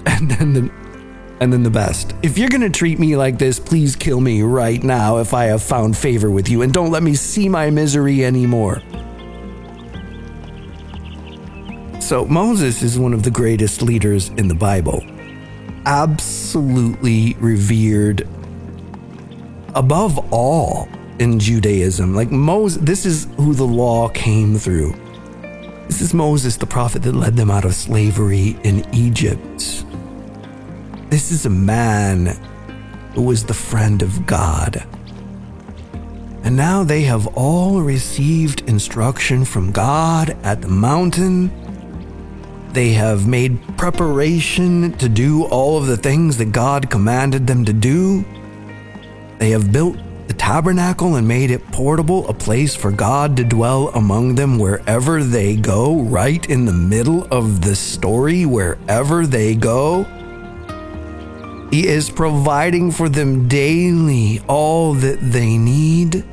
And 0.06 0.30
then 0.30 0.52
the 0.52 0.70
and 1.40 1.52
then 1.52 1.62
the 1.62 1.70
best. 1.70 2.14
If 2.22 2.38
you're 2.38 2.48
gonna 2.48 2.70
treat 2.70 2.98
me 2.98 3.16
like 3.16 3.38
this, 3.38 3.58
please 3.58 3.94
kill 3.94 4.20
me 4.20 4.42
right 4.42 4.82
now 4.82 5.18
if 5.18 5.34
I 5.34 5.44
have 5.44 5.62
found 5.62 5.96
favor 5.96 6.30
with 6.30 6.48
you, 6.48 6.62
and 6.62 6.72
don't 6.72 6.90
let 6.90 7.02
me 7.02 7.14
see 7.14 7.48
my 7.48 7.68
misery 7.68 8.24
anymore. 8.24 8.82
So, 12.00 12.24
Moses 12.24 12.82
is 12.82 12.98
one 12.98 13.12
of 13.12 13.24
the 13.24 13.30
greatest 13.30 13.82
leaders 13.82 14.28
in 14.30 14.48
the 14.48 14.54
Bible. 14.54 15.02
Absolutely 15.84 17.34
revered 17.40 18.26
above 19.74 20.32
all 20.32 20.88
in 21.18 21.38
Judaism. 21.38 22.14
Like 22.14 22.30
Moses, 22.30 22.82
this 22.82 23.06
is 23.06 23.26
who 23.36 23.54
the 23.54 23.64
law 23.64 24.08
came 24.08 24.58
through. 24.58 24.94
This 25.86 26.00
is 26.00 26.12
Moses, 26.12 26.56
the 26.56 26.66
prophet 26.66 27.02
that 27.02 27.14
led 27.14 27.36
them 27.36 27.50
out 27.50 27.64
of 27.64 27.74
slavery 27.74 28.58
in 28.64 28.84
Egypt. 28.94 29.84
This 31.10 31.30
is 31.30 31.46
a 31.46 31.50
man 31.50 32.26
who 33.14 33.22
was 33.22 33.44
the 33.44 33.54
friend 33.54 34.02
of 34.02 34.26
God. 34.26 34.84
And 36.42 36.56
now 36.56 36.84
they 36.84 37.02
have 37.02 37.26
all 37.36 37.80
received 37.80 38.68
instruction 38.68 39.44
from 39.44 39.72
God 39.72 40.36
at 40.42 40.60
the 40.60 40.68
mountain. 40.68 41.50
They 42.72 42.90
have 42.90 43.26
made 43.26 43.58
preparation 43.78 44.92
to 44.98 45.08
do 45.08 45.44
all 45.46 45.78
of 45.78 45.86
the 45.86 45.96
things 45.96 46.36
that 46.38 46.52
God 46.52 46.90
commanded 46.90 47.46
them 47.46 47.64
to 47.64 47.72
do. 47.72 48.24
They 49.38 49.50
have 49.50 49.72
built 49.72 49.96
the 50.28 50.34
tabernacle 50.34 51.16
and 51.16 51.26
made 51.26 51.50
it 51.50 51.66
portable, 51.72 52.28
a 52.28 52.34
place 52.34 52.74
for 52.74 52.90
God 52.90 53.36
to 53.36 53.44
dwell 53.44 53.88
among 53.88 54.34
them 54.34 54.58
wherever 54.58 55.22
they 55.22 55.56
go, 55.56 56.00
right 56.00 56.48
in 56.48 56.64
the 56.64 56.72
middle 56.72 57.24
of 57.30 57.62
the 57.62 57.76
story, 57.76 58.44
wherever 58.44 59.26
they 59.26 59.54
go. 59.54 60.04
He 61.70 61.86
is 61.86 62.10
providing 62.10 62.90
for 62.90 63.08
them 63.08 63.48
daily 63.48 64.40
all 64.48 64.94
that 64.94 65.18
they 65.20 65.58
need. 65.58 66.24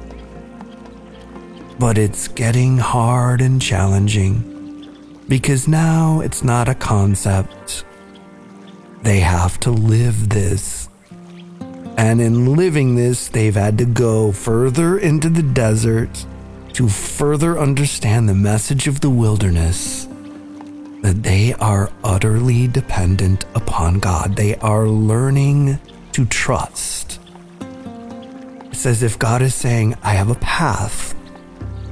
But 1.80 1.98
it's 1.98 2.28
getting 2.28 2.78
hard 2.78 3.42
and 3.42 3.62
challenging 3.62 4.54
because 5.28 5.68
now 5.68 6.22
it's 6.22 6.44
not 6.44 6.70
a 6.70 6.76
concept. 6.76 7.84
They 9.02 9.20
have 9.20 9.60
to 9.62 9.72
live 9.72 10.30
this. 10.30 10.88
And 11.98 12.20
in 12.22 12.56
living 12.56 12.96
this, 12.96 13.28
they've 13.28 13.54
had 13.54 13.78
to 13.78 13.86
go 13.86 14.32
further 14.32 14.98
into 14.98 15.30
the 15.30 15.44
desert 15.44 16.26
to 16.74 16.90
further 16.90 17.60
understand 17.60 18.28
the 18.28 18.34
message 18.34 18.88
of 18.88 19.02
the 19.02 19.10
wilderness 19.10 20.08
that 21.04 21.22
they 21.22 21.54
are 21.56 21.92
utterly 22.04 22.68
dependent 22.68 23.46
upon 23.56 24.00
God. 24.00 24.36
They 24.36 24.56
are 24.56 24.88
learning 24.88 25.78
to 26.14 26.26
trust. 26.26 27.20
It's 28.72 28.86
as 28.86 29.04
if 29.04 29.20
God 29.20 29.42
is 29.42 29.54
saying, 29.54 29.96
I 30.02 30.14
have 30.14 30.30
a 30.30 30.36
path 30.36 31.14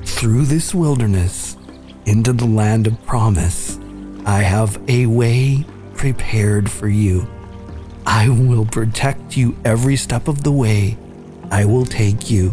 through 0.03 0.45
this 0.45 0.73
wilderness 0.73 1.57
into 2.05 2.33
the 2.33 2.45
land 2.45 2.87
of 2.87 3.05
promise. 3.05 3.77
I 4.25 4.41
have 4.41 4.81
a 4.87 5.05
way 5.05 5.65
prepared 5.93 6.71
for 6.71 6.87
you. 6.87 7.27
I 8.13 8.27
will 8.27 8.65
protect 8.65 9.37
you 9.37 9.55
every 9.63 9.95
step 9.95 10.27
of 10.27 10.43
the 10.43 10.51
way. 10.51 10.97
I 11.49 11.63
will 11.63 11.85
take 11.85 12.29
you. 12.29 12.49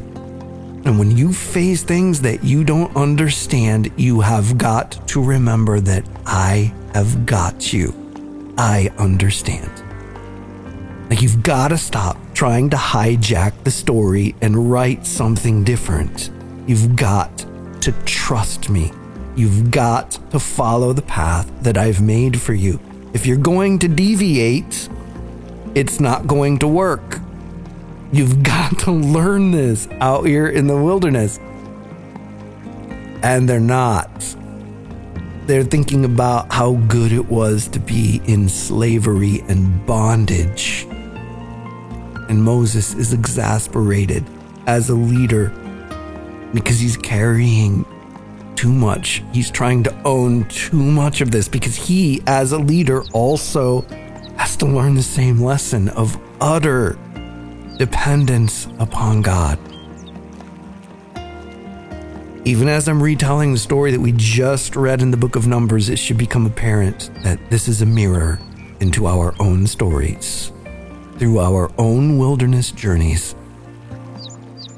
And 0.85 1.01
when 1.01 1.11
you 1.11 1.33
face 1.33 1.83
things 1.83 2.21
that 2.21 2.45
you 2.45 2.63
don't 2.63 2.95
understand, 2.97 3.91
you 3.97 4.21
have 4.21 4.57
got 4.57 4.93
to 5.09 5.23
remember 5.23 5.81
that 5.81 6.05
I 6.25 6.73
have 6.95 7.27
got 7.27 7.73
you. 7.73 7.93
I 8.57 8.93
understand. 8.99 9.69
Like, 11.11 11.23
you've 11.23 11.43
got 11.43 11.69
to 11.69 11.77
stop 11.77 12.17
trying 12.35 12.71
to 12.71 12.77
hijack 12.77 13.65
the 13.65 13.73
story 13.73 14.37
and 14.41 14.71
write 14.71 15.05
something 15.07 15.65
different. 15.65 16.31
You've 16.69 16.95
got 16.95 17.37
to 17.83 17.91
trust 18.05 18.71
me. 18.71 18.93
You've 19.35 19.73
got 19.73 20.13
to 20.31 20.39
follow 20.39 20.93
the 20.93 21.03
path 21.03 21.51
that 21.63 21.77
I've 21.77 22.01
made 22.01 22.41
for 22.41 22.55
you. 22.55 22.79
If 23.13 23.27
you're 23.27 23.37
going 23.37 23.81
to 23.81 23.89
deviate, 23.89 24.89
it's 25.79 26.01
not 26.01 26.27
going 26.27 26.59
to 26.59 26.67
work. 26.67 27.21
You've 28.11 28.43
got 28.55 28.81
to 28.81 28.91
learn 28.91 29.53
this 29.53 29.87
out 30.01 30.27
here 30.27 30.49
in 30.49 30.67
the 30.67 30.77
wilderness. 30.77 31.39
And 33.23 33.49
they're 33.49 33.61
not. 33.61 34.11
They're 35.47 35.63
thinking 35.63 36.05
about 36.05 36.53
how 36.53 36.75
good 36.89 37.13
it 37.13 37.27
was 37.27 37.69
to 37.69 37.79
be 37.79 38.21
in 38.27 38.49
slavery 38.49 39.45
and 39.49 39.87
bondage. 39.87 40.85
And 42.29 42.43
Moses 42.43 42.95
is 42.95 43.13
exasperated 43.13 44.25
as 44.67 44.91
a 44.91 44.95
leader 44.95 45.51
because 46.53 46.81
he's 46.81 46.97
carrying 46.97 47.87
too 48.57 48.73
much. 48.73 49.23
He's 49.33 49.51
trying 49.51 49.85
to 49.85 50.03
own 50.03 50.45
too 50.49 50.83
much 50.83 51.21
of 51.21 51.31
this 51.31 51.47
because 51.49 51.77
he, 51.77 52.21
as 52.27 52.51
a 52.51 52.59
leader, 52.59 53.05
also 53.13 53.87
has 54.49 54.57
to 54.57 54.65
learn 54.65 54.95
the 54.95 55.03
same 55.03 55.43
lesson 55.43 55.91
of 55.91 56.19
utter 56.41 56.99
dependence 57.77 58.67
upon 58.79 59.21
God. 59.21 59.59
Even 62.47 62.67
as 62.67 62.89
I'm 62.89 63.03
retelling 63.03 63.53
the 63.53 63.59
story 63.59 63.91
that 63.91 64.01
we 64.01 64.13
just 64.13 64.75
read 64.75 65.03
in 65.03 65.11
the 65.11 65.19
book 65.19 65.37
of 65.37 65.47
Numbers, 65.47 65.91
it 65.91 65.99
should 65.99 66.17
become 66.17 66.47
apparent 66.47 67.11
that 67.25 67.39
this 67.51 67.69
is 67.69 67.83
a 67.83 67.87
mirror 67.87 68.41
into 68.81 69.07
our 69.07 69.35
own 69.39 69.67
stories. 69.67 70.51
Through 71.19 71.41
our 71.41 71.71
own 71.77 72.17
wilderness 72.17 72.71
journeys, 72.71 73.35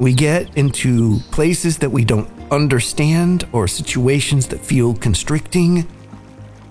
we 0.01 0.15
get 0.15 0.53
into 0.57 1.21
places 1.31 1.79
that 1.79 1.91
we 1.91 2.05
don't 2.05 2.29
understand 2.51 3.47
or 3.53 3.69
situations 3.69 4.49
that 4.49 4.59
feel 4.59 4.95
constricting. 4.95 5.87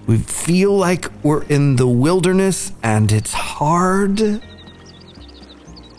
We 0.10 0.18
feel 0.18 0.76
like 0.76 1.06
we're 1.22 1.44
in 1.44 1.76
the 1.76 1.88
wilderness 1.88 2.72
and 2.82 3.12
it's 3.12 3.32
hard. 3.32 4.20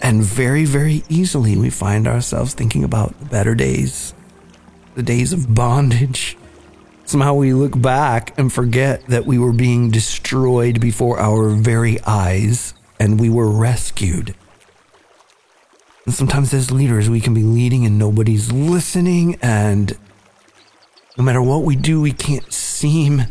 And 0.02 0.20
very, 0.24 0.64
very 0.64 1.04
easily 1.08 1.56
we 1.56 1.70
find 1.70 2.08
ourselves 2.08 2.52
thinking 2.52 2.82
about 2.82 3.16
the 3.20 3.26
better 3.26 3.54
days, 3.54 4.12
the 4.96 5.04
days 5.04 5.32
of 5.32 5.54
bondage. 5.54 6.36
Somehow 7.04 7.34
we 7.34 7.54
look 7.54 7.80
back 7.80 8.36
and 8.36 8.52
forget 8.52 9.06
that 9.06 9.26
we 9.26 9.38
were 9.38 9.52
being 9.52 9.92
destroyed 9.92 10.80
before 10.80 11.20
our 11.20 11.50
very 11.50 12.00
eyes 12.04 12.74
and 12.98 13.20
we 13.20 13.30
were 13.30 13.48
rescued. 13.48 14.34
And 16.04 16.12
sometimes 16.12 16.52
as 16.52 16.72
leaders, 16.72 17.08
we 17.08 17.20
can 17.20 17.32
be 17.32 17.44
leading 17.44 17.86
and 17.86 17.96
nobody's 17.96 18.50
listening. 18.50 19.36
And 19.40 19.96
no 21.16 21.22
matter 21.22 21.40
what 21.40 21.62
we 21.62 21.76
do, 21.76 22.00
we 22.00 22.10
can't 22.10 22.52
seem 22.52 23.26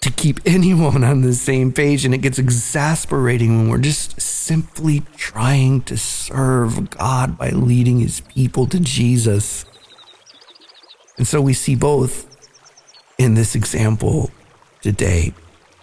to 0.00 0.10
keep 0.10 0.40
anyone 0.46 1.04
on 1.04 1.22
the 1.22 1.34
same 1.34 1.72
page. 1.72 2.04
And 2.04 2.14
it 2.14 2.18
gets 2.18 2.38
exasperating 2.38 3.56
when 3.58 3.68
we're 3.68 3.78
just 3.78 4.20
simply 4.20 5.00
trying 5.16 5.82
to 5.82 5.96
serve 5.96 6.90
God 6.90 7.38
by 7.38 7.50
leading 7.50 8.00
his 8.00 8.20
people 8.20 8.66
to 8.66 8.80
Jesus. 8.80 9.64
And 11.16 11.26
so 11.26 11.40
we 11.40 11.52
see 11.52 11.74
both 11.74 12.26
in 13.18 13.34
this 13.34 13.54
example 13.54 14.30
today 14.80 15.34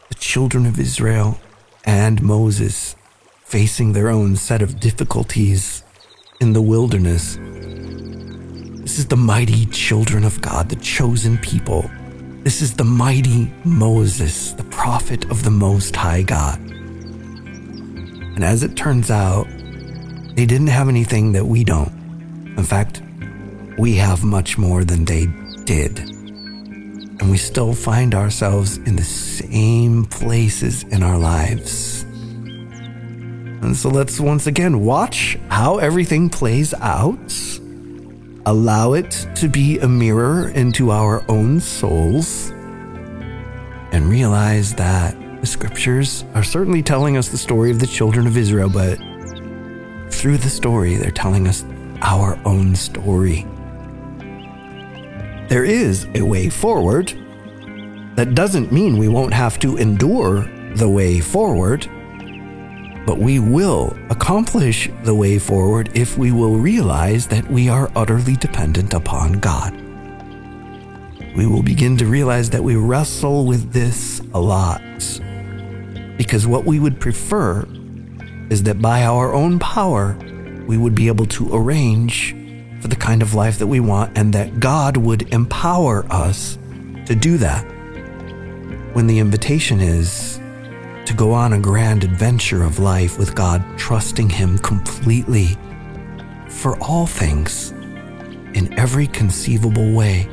the 0.10 0.16
children 0.16 0.66
of 0.66 0.80
Israel 0.80 1.40
and 1.86 2.22
Moses 2.22 2.96
facing 3.44 3.94
their 3.94 4.10
own 4.10 4.36
set 4.36 4.62
of 4.62 4.80
difficulties 4.80 5.84
in 6.42 6.54
the 6.54 6.62
wilderness. 6.62 7.38
This 8.82 9.00
is 9.00 9.08
the 9.08 9.18
mighty 9.18 9.66
children 9.68 10.24
of 10.24 10.42
God, 10.42 10.70
the 10.70 10.76
chosen 10.78 11.38
people. 11.38 11.90
This 12.44 12.62
is 12.62 12.74
the 12.74 12.84
mighty 12.84 13.52
Moses, 13.66 14.54
the 14.54 14.64
prophet 14.66 15.26
of 15.30 15.44
the 15.44 15.52
Most 15.52 15.96
High 15.96 16.22
God. 16.22 16.60
And 18.38 18.44
as 18.44 18.64
it 18.64 18.76
turns 18.76 19.12
out, 19.12 19.48
they 20.36 20.46
didn't 20.46 20.68
have 20.68 20.88
anything 20.88 21.32
that 21.34 21.46
we 21.46 21.64
don't. 21.64 21.92
In 22.58 22.64
fact, 22.64 23.02
we 23.78 23.96
have 23.96 24.24
much 24.24 24.58
more 24.58 24.84
than 24.84 25.06
they 25.06 25.26
did. 25.66 26.00
And 26.00 27.30
we 27.32 27.38
still 27.38 27.74
find 27.74 28.16
ourselves 28.16 28.78
in 28.78 28.96
the 28.96 29.04
same 29.04 30.06
places 30.06 30.84
in 30.84 31.04
our 31.04 31.18
lives. 31.18 32.04
And 33.64 33.76
so 33.76 33.90
let's 33.90 34.20
once 34.20 34.48
again 34.48 34.86
watch 34.86 35.38
how 35.50 35.80
everything 35.80 36.30
plays 36.30 36.74
out. 36.76 37.20
Allow 38.48 38.94
it 38.94 39.28
to 39.36 39.50
be 39.50 39.78
a 39.80 39.90
mirror 39.90 40.48
into 40.52 40.90
our 40.90 41.22
own 41.28 41.60
souls. 41.60 42.52
And 43.92 44.10
realize 44.10 44.74
that 44.76 45.18
the 45.42 45.46
scriptures 45.46 46.24
are 46.34 46.46
certainly 46.46 46.82
telling 46.82 47.18
us 47.18 47.28
the 47.28 47.38
story 47.38 47.72
of 47.72 47.80
the 47.80 47.88
children 47.88 48.26
of 48.26 48.38
Israel, 48.38 48.70
but 48.70 49.00
through 50.10 50.38
the 50.38 50.50
story, 50.50 50.96
they're 50.96 51.12
telling 51.12 51.46
us 51.46 51.66
our 52.02 52.40
own 52.46 52.74
story. 52.74 53.46
There 55.50 55.66
is 55.66 56.08
a 56.16 56.22
way 56.22 56.48
forward. 56.48 57.08
That 58.16 58.34
doesn't 58.34 58.72
mean 58.72 58.98
we 58.98 59.10
won't 59.10 59.34
have 59.34 59.60
to 59.60 59.76
endure 59.76 60.50
the 60.78 60.88
way 60.88 61.20
forward 61.20 61.90
but 63.08 63.20
we 63.20 63.40
will 63.40 63.96
accomplish 64.10 64.90
the 65.04 65.16
way 65.16 65.40
forward 65.40 65.90
if 65.96 66.18
we 66.18 66.34
will 66.34 66.58
realize 66.58 67.26
that 67.28 67.50
we 67.50 67.70
are 67.70 67.90
utterly 67.96 68.36
dependent 68.36 68.94
upon 68.94 69.40
God. 69.40 69.74
We 71.34 71.48
will 71.48 71.64
begin 71.64 71.96
to 71.98 72.06
realize 72.06 72.50
that 72.50 72.62
we 72.62 72.76
wrestle 72.76 73.46
with 73.46 73.72
this 73.72 74.20
a 74.34 74.42
lot. 74.42 74.82
Because 76.18 76.46
what 76.46 76.66
we 76.66 76.82
would 76.82 77.00
prefer 77.00 77.66
is 78.50 78.64
that 78.64 78.82
by 78.82 79.06
our 79.06 79.34
own 79.34 79.58
power, 79.58 80.18
we 80.68 80.78
would 80.78 80.94
be 80.94 81.08
able 81.08 81.28
to 81.28 81.56
arrange 81.56 82.36
for 82.82 82.90
the 82.90 82.96
kind 82.98 83.22
of 83.22 83.34
life 83.34 83.58
that 83.60 83.68
we 83.68 83.80
want 83.80 84.18
and 84.18 84.34
that 84.34 84.60
God 84.60 84.98
would 84.98 85.34
empower 85.34 86.06
us 86.12 86.58
to 87.06 87.16
do 87.16 87.38
that. 87.38 87.64
When 88.92 89.08
the 89.08 89.20
invitation 89.20 89.80
is 89.80 90.42
to 91.08 91.14
go 91.14 91.32
on 91.32 91.54
a 91.54 91.58
grand 91.58 92.04
adventure 92.04 92.64
of 92.64 92.80
life 92.80 93.18
with 93.18 93.34
God, 93.34 93.64
trusting 93.78 94.30
Him 94.30 94.58
completely 94.58 95.56
for 96.50 96.78
all 96.84 97.08
things 97.08 97.72
in 98.54 98.78
every 98.78 99.08
conceivable 99.08 99.94
way. 99.94 100.24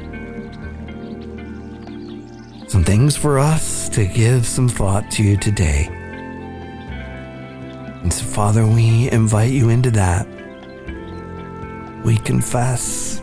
Some 2.67 2.83
things 2.83 3.17
for 3.17 3.39
us 3.39 3.89
to 3.91 4.05
give 4.05 4.45
some 4.45 4.69
thought 4.69 5.13
to 5.13 5.37
today. 5.37 5.87
And 8.03 8.13
so, 8.13 8.25
Father, 8.25 8.67
we 8.67 9.09
invite 9.13 9.53
you 9.53 9.69
into 9.69 9.93
that. 9.93 10.27
We 12.05 12.17
confess 12.17 13.23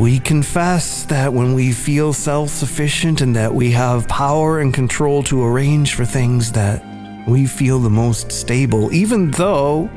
we 0.00 0.18
confess 0.18 1.04
that 1.04 1.30
when 1.30 1.52
we 1.52 1.72
feel 1.72 2.14
self 2.14 2.48
sufficient 2.48 3.20
and 3.20 3.36
that 3.36 3.54
we 3.54 3.70
have 3.70 4.08
power 4.08 4.60
and 4.60 4.72
control 4.72 5.22
to 5.22 5.44
arrange 5.44 5.92
for 5.92 6.06
things 6.06 6.50
that 6.52 6.82
we 7.28 7.46
feel 7.46 7.78
the 7.78 7.90
most 7.90 8.32
stable, 8.32 8.90
even 8.94 9.30
though 9.32 9.90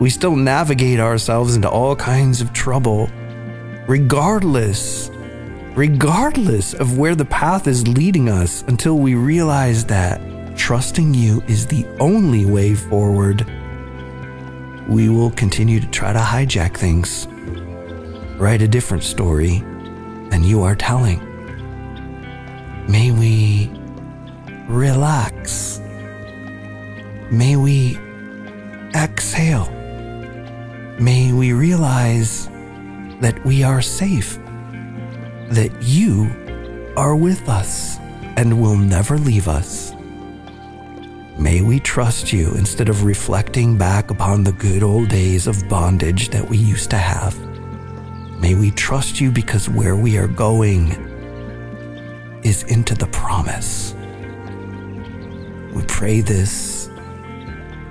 we 0.00 0.10
still 0.10 0.34
navigate 0.34 0.98
ourselves 0.98 1.54
into 1.54 1.70
all 1.70 1.94
kinds 1.94 2.40
of 2.40 2.52
trouble, 2.52 3.08
regardless, 3.86 5.08
regardless 5.76 6.74
of 6.74 6.98
where 6.98 7.14
the 7.14 7.24
path 7.24 7.68
is 7.68 7.86
leading 7.86 8.28
us, 8.28 8.62
until 8.62 8.98
we 8.98 9.14
realize 9.14 9.84
that 9.84 10.20
trusting 10.56 11.14
you 11.14 11.40
is 11.46 11.64
the 11.64 11.86
only 12.00 12.44
way 12.44 12.74
forward, 12.74 13.46
we 14.88 15.08
will 15.08 15.30
continue 15.30 15.78
to 15.78 15.86
try 15.90 16.12
to 16.12 16.18
hijack 16.18 16.76
things 16.76 17.28
write 18.36 18.62
a 18.62 18.68
different 18.68 19.02
story 19.02 19.60
than 20.30 20.42
you 20.42 20.62
are 20.62 20.74
telling. 20.74 21.20
May 22.88 23.10
we 23.10 23.70
relax. 24.68 25.80
May 27.30 27.56
we 27.56 27.98
exhale. 28.94 29.70
May 30.98 31.32
we 31.32 31.52
realize 31.52 32.48
that 33.20 33.40
we 33.44 33.62
are 33.62 33.82
safe, 33.82 34.38
that 35.50 35.72
you 35.80 36.30
are 36.96 37.16
with 37.16 37.48
us 37.48 37.98
and 38.36 38.60
will 38.60 38.76
never 38.76 39.18
leave 39.18 39.48
us. 39.48 39.92
May 41.38 41.62
we 41.62 41.80
trust 41.80 42.32
you 42.32 42.54
instead 42.54 42.88
of 42.88 43.04
reflecting 43.04 43.76
back 43.76 44.10
upon 44.10 44.44
the 44.44 44.52
good 44.52 44.82
old 44.82 45.08
days 45.08 45.46
of 45.46 45.68
bondage 45.68 46.28
that 46.30 46.48
we 46.48 46.58
used 46.58 46.90
to 46.90 46.96
have. 46.96 47.34
May 48.44 48.54
we 48.54 48.72
trust 48.72 49.22
you 49.22 49.30
because 49.30 49.70
where 49.70 49.96
we 49.96 50.18
are 50.18 50.28
going 50.28 50.90
is 52.42 52.62
into 52.64 52.94
the 52.94 53.06
promise. 53.06 53.94
We 55.74 55.82
pray 55.84 56.20
this 56.20 56.90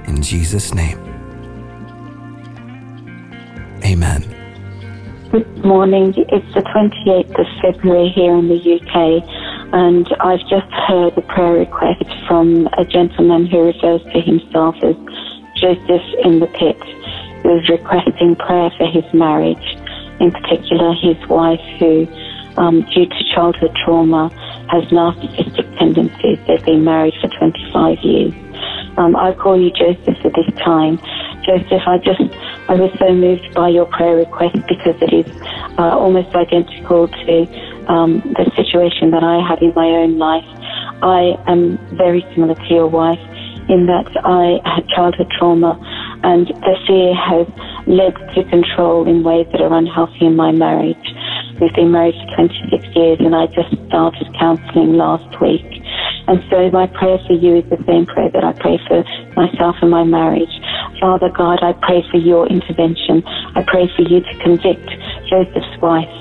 in 0.06 0.22
Jesus' 0.22 0.72
name. 0.76 1.00
Amen. 3.84 4.22
Good 5.32 5.66
morning. 5.66 6.14
It's 6.16 6.54
the 6.54 6.62
28th 6.62 7.40
of 7.40 7.48
February 7.64 8.10
here 8.10 8.36
in 8.36 8.48
the 8.48 8.62
UK, 8.76 9.28
and 9.74 10.08
I've 10.20 10.48
just 10.48 10.72
heard 10.88 11.18
a 11.18 11.24
prayer 11.34 11.54
request 11.54 12.06
from 12.28 12.70
a 12.78 12.86
gentleman 12.86 13.48
who 13.48 13.60
refers 13.60 14.04
to 14.04 14.22
himself 14.22 14.76
as 14.84 14.96
Joseph 15.56 16.06
in 16.24 16.42
the 16.42 16.48
pit, 16.54 16.80
who 17.42 17.58
is 17.58 17.68
requesting 17.70 18.36
prayer 18.36 18.70
for 18.78 18.86
his 18.86 19.04
marriage 19.16 19.83
in 20.24 20.32
particular 20.32 20.96
his 20.96 21.20
wife, 21.28 21.60
who 21.80 22.08
um, 22.56 22.82
due 22.94 23.06
to 23.06 23.24
childhood 23.36 23.76
trauma, 23.84 24.30
has 24.72 24.84
narcissistic 24.86 25.68
tendencies. 25.78 26.40
They've 26.48 26.64
been 26.64 26.84
married 26.86 27.14
for 27.20 27.28
25 27.28 27.98
years. 28.04 28.34
Um, 28.98 29.16
I 29.16 29.34
call 29.34 29.60
you 29.60 29.72
Joseph 29.72 30.24
at 30.24 30.34
this 30.34 30.48
time. 30.64 30.98
Joseph, 31.44 31.82
I 31.86 31.98
just, 31.98 32.22
I 32.70 32.76
was 32.76 32.92
so 33.00 33.12
moved 33.14 33.54
by 33.54 33.68
your 33.68 33.86
prayer 33.86 34.16
request 34.16 34.56
because 34.70 34.96
it 35.02 35.12
is 35.12 35.28
uh, 35.78 35.98
almost 35.98 36.34
identical 36.36 37.10
to 37.10 37.36
um, 37.92 38.22
the 38.38 38.50
situation 38.56 39.12
that 39.12 39.24
I 39.24 39.46
had 39.46 39.62
in 39.62 39.74
my 39.76 39.88
own 39.88 40.18
life. 40.18 40.46
I 41.04 41.36
am 41.52 41.78
very 41.98 42.26
similar 42.34 42.56
to 42.56 42.74
your 42.74 42.88
wife 42.88 43.20
in 43.68 43.88
that 43.88 44.08
I 44.24 44.62
had 44.64 44.88
childhood 44.88 45.28
trauma 45.38 45.80
and 46.24 46.48
the 46.48 46.76
fear 46.88 47.14
has 47.16 47.48
led 47.88 48.14
to 48.36 48.44
control 48.50 49.08
in 49.08 49.24
ways 49.24 49.48
that 49.52 49.62
are 49.62 49.74
unhealthy 49.74 50.26
in 50.26 50.36
my 50.36 50.52
marriage. 50.52 51.08
We've 51.60 51.74
been 51.74 51.92
married 51.92 52.16
for 52.36 52.48
26 52.48 52.96
years 52.96 53.20
and 53.20 53.36
I 53.36 53.48
just 53.48 53.72
started 53.88 54.28
counseling 54.40 54.98
last 54.98 55.30
week. 55.40 55.66
And 56.28 56.42
so 56.50 56.72
my 56.72 56.88
prayer 56.88 57.20
for 57.28 57.34
you 57.34 57.60
is 57.60 57.68
the 57.70 57.82
same 57.86 58.06
prayer 58.06 58.32
that 58.32 58.44
I 58.44 58.54
pray 58.54 58.80
for 58.88 59.04
myself 59.36 59.76
and 59.82 59.92
my 59.92 60.04
marriage. 60.04 60.52
Father 61.00 61.30
God, 61.30 61.60
I 61.62 61.74
pray 61.84 62.04
for 62.10 62.18
your 62.18 62.48
intervention. 62.48 63.24
I 63.56 63.64
pray 63.68 63.92
for 63.96 64.04
you 64.04 64.22
to 64.24 64.34
convict 64.40 64.88
Joseph's 65.28 65.76
wife. 65.82 66.12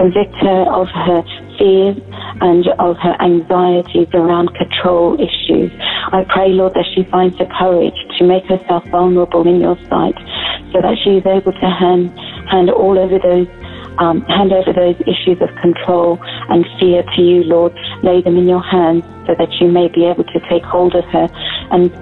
Convict 0.00 0.34
her 0.40 0.64
of 0.72 0.88
her 0.88 1.20
fears 1.62 1.96
and 2.42 2.66
of 2.82 2.96
her 2.98 3.14
anxieties 3.22 4.08
around 4.14 4.50
control 4.54 5.14
issues. 5.14 5.70
I 6.10 6.26
pray, 6.28 6.50
Lord, 6.50 6.74
that 6.74 6.86
she 6.92 7.04
finds 7.04 7.38
the 7.38 7.46
courage 7.46 7.94
to 8.18 8.26
make 8.26 8.44
herself 8.46 8.84
vulnerable 8.90 9.46
in 9.46 9.60
your 9.60 9.78
sight 9.86 10.18
so 10.74 10.82
that 10.82 10.98
she 11.04 11.22
is 11.22 11.26
able 11.26 11.52
to 11.52 11.68
hand, 11.70 12.10
hand 12.50 12.70
all 12.70 12.98
over 12.98 13.18
those 13.18 13.46
um, 13.98 14.22
hand 14.22 14.52
over 14.52 14.72
those 14.72 14.96
issues 15.02 15.36
of 15.42 15.54
control 15.60 16.18
and 16.48 16.64
fear 16.80 17.02
to 17.14 17.20
you, 17.20 17.44
Lord. 17.44 17.74
Lay 18.02 18.22
them 18.22 18.38
in 18.38 18.48
your 18.48 18.62
hands 18.62 19.04
so 19.26 19.34
that 19.36 19.52
you 19.60 19.68
may 19.68 19.88
be 19.88 20.06
able 20.06 20.24
to 20.24 20.40
take 20.48 20.64
hold 20.64 20.94
of 20.94 21.04
her 21.12 21.28
and 21.70 21.92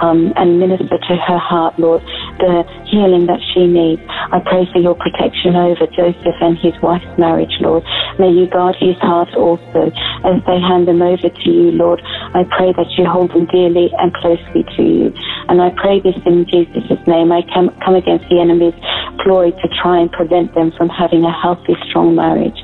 um, 0.00 0.32
and 0.36 0.58
minister 0.58 0.96
to 0.96 1.14
her 1.16 1.38
heart, 1.38 1.78
Lord, 1.78 2.02
the 2.40 2.64
healing 2.88 3.26
that 3.26 3.40
she 3.52 3.66
needs. 3.66 4.00
I 4.08 4.40
pray 4.40 4.64
for 4.72 4.80
your 4.80 4.96
protection 4.96 5.56
over 5.56 5.86
Joseph 5.92 6.38
and 6.40 6.56
his 6.58 6.72
wife's 6.80 7.10
marriage, 7.18 7.52
Lord. 7.60 7.84
May 8.18 8.32
you 8.32 8.48
guard 8.48 8.76
his 8.80 8.96
heart 8.98 9.28
also 9.36 9.92
as 10.24 10.38
they 10.48 10.58
hand 10.58 10.88
them 10.88 11.02
over 11.02 11.28
to 11.28 11.50
you, 11.50 11.70
Lord. 11.72 12.00
I 12.34 12.44
pray 12.48 12.72
that 12.72 12.88
you 12.96 13.04
hold 13.04 13.30
them 13.30 13.46
dearly 13.46 13.92
and 13.98 14.12
closely 14.14 14.64
to 14.76 14.82
you. 14.82 15.12
And 15.48 15.60
I 15.60 15.70
pray 15.76 16.00
this 16.00 16.16
in 16.24 16.46
Jesus' 16.48 17.00
name. 17.06 17.32
I 17.32 17.42
come, 17.52 17.70
come 17.84 17.94
against 17.94 18.28
the 18.28 18.40
enemy's 18.40 18.76
ploy 19.20 19.50
to 19.50 19.66
try 19.82 20.00
and 20.00 20.10
prevent 20.12 20.54
them 20.54 20.72
from 20.76 20.88
having 20.88 21.24
a 21.24 21.32
healthy, 21.32 21.76
strong 21.88 22.14
marriage. 22.14 22.56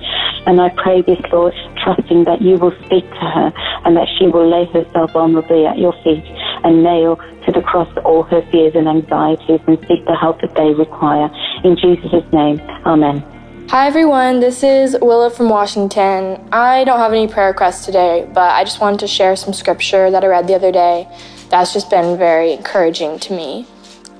And 0.47 0.61
I 0.61 0.69
pray 0.77 1.01
this, 1.01 1.21
Lord, 1.33 1.55
trusting 1.83 2.25
that 2.25 2.43
you 2.43 2.57
will 2.57 2.77
speak 2.85 3.05
to 3.09 3.27
her 3.33 3.53
and 3.85 3.97
that 3.97 4.09
she 4.19 4.29
will 4.29 4.45
lay 4.45 4.69
herself 4.69 5.13
vulnerably 5.13 5.69
at 5.69 5.79
your 5.79 5.93
feet 6.05 6.25
and 6.65 6.83
nail 6.83 7.17
to 7.47 7.53
the 7.53 7.63
cross 7.63 7.89
all 8.05 8.23
her 8.25 8.43
fears 8.51 8.75
and 8.75 8.89
anxieties 8.89 9.61
and 9.67 9.79
seek 9.87 10.05
the 10.07 10.17
help 10.17 10.41
that 10.41 10.55
they 10.55 10.75
require. 10.75 11.31
In 11.63 11.77
Jesus' 11.77 12.25
name, 12.33 12.61
Amen. 12.85 13.23
Hi 13.71 13.87
everyone, 13.87 14.41
this 14.41 14.63
is 14.63 14.97
Willa 15.01 15.31
from 15.31 15.49
Washington. 15.49 16.47
I 16.53 16.85
don't 16.85 16.99
have 16.99 17.13
any 17.13 17.29
prayer 17.29 17.49
requests 17.49 17.87
today, 17.87 18.29
but 18.35 18.51
I 18.53 18.65
just 18.65 18.81
wanted 18.81 19.01
to 19.01 19.07
share 19.07 19.37
some 19.37 19.55
scripture 19.55 20.11
that 20.11 20.23
I 20.23 20.27
read 20.27 20.47
the 20.47 20.55
other 20.55 20.73
day 20.73 21.09
that's 21.55 21.73
just 21.73 21.89
been 21.89 22.19
very 22.19 22.53
encouraging 22.53 23.19
to 23.21 23.33
me. 23.33 23.67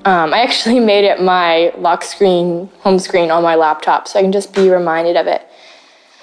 Um, 0.05 0.33
I 0.33 0.41
actually 0.41 0.79
made 0.93 1.05
it 1.05 1.21
my 1.21 1.73
lock 1.77 2.03
screen, 2.03 2.69
home 2.79 2.99
screen 2.99 3.31
on 3.31 3.43
my 3.43 3.55
laptop 3.55 4.07
so 4.07 4.19
I 4.19 4.21
can 4.21 4.31
just 4.31 4.53
be 4.53 4.69
reminded 4.69 5.17
of 5.17 5.27
it 5.27 5.45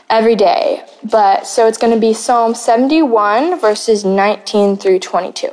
every 0.09 0.37
day. 0.37 0.85
But 1.05 1.47
so 1.47 1.67
it's 1.67 1.79
going 1.79 1.93
to 1.93 2.01
be 2.01 2.15
Psalm 2.15 2.55
71, 2.55 3.61
verses 3.61 4.05
19 4.05 4.77
through 4.77 5.01
22. 5.01 5.51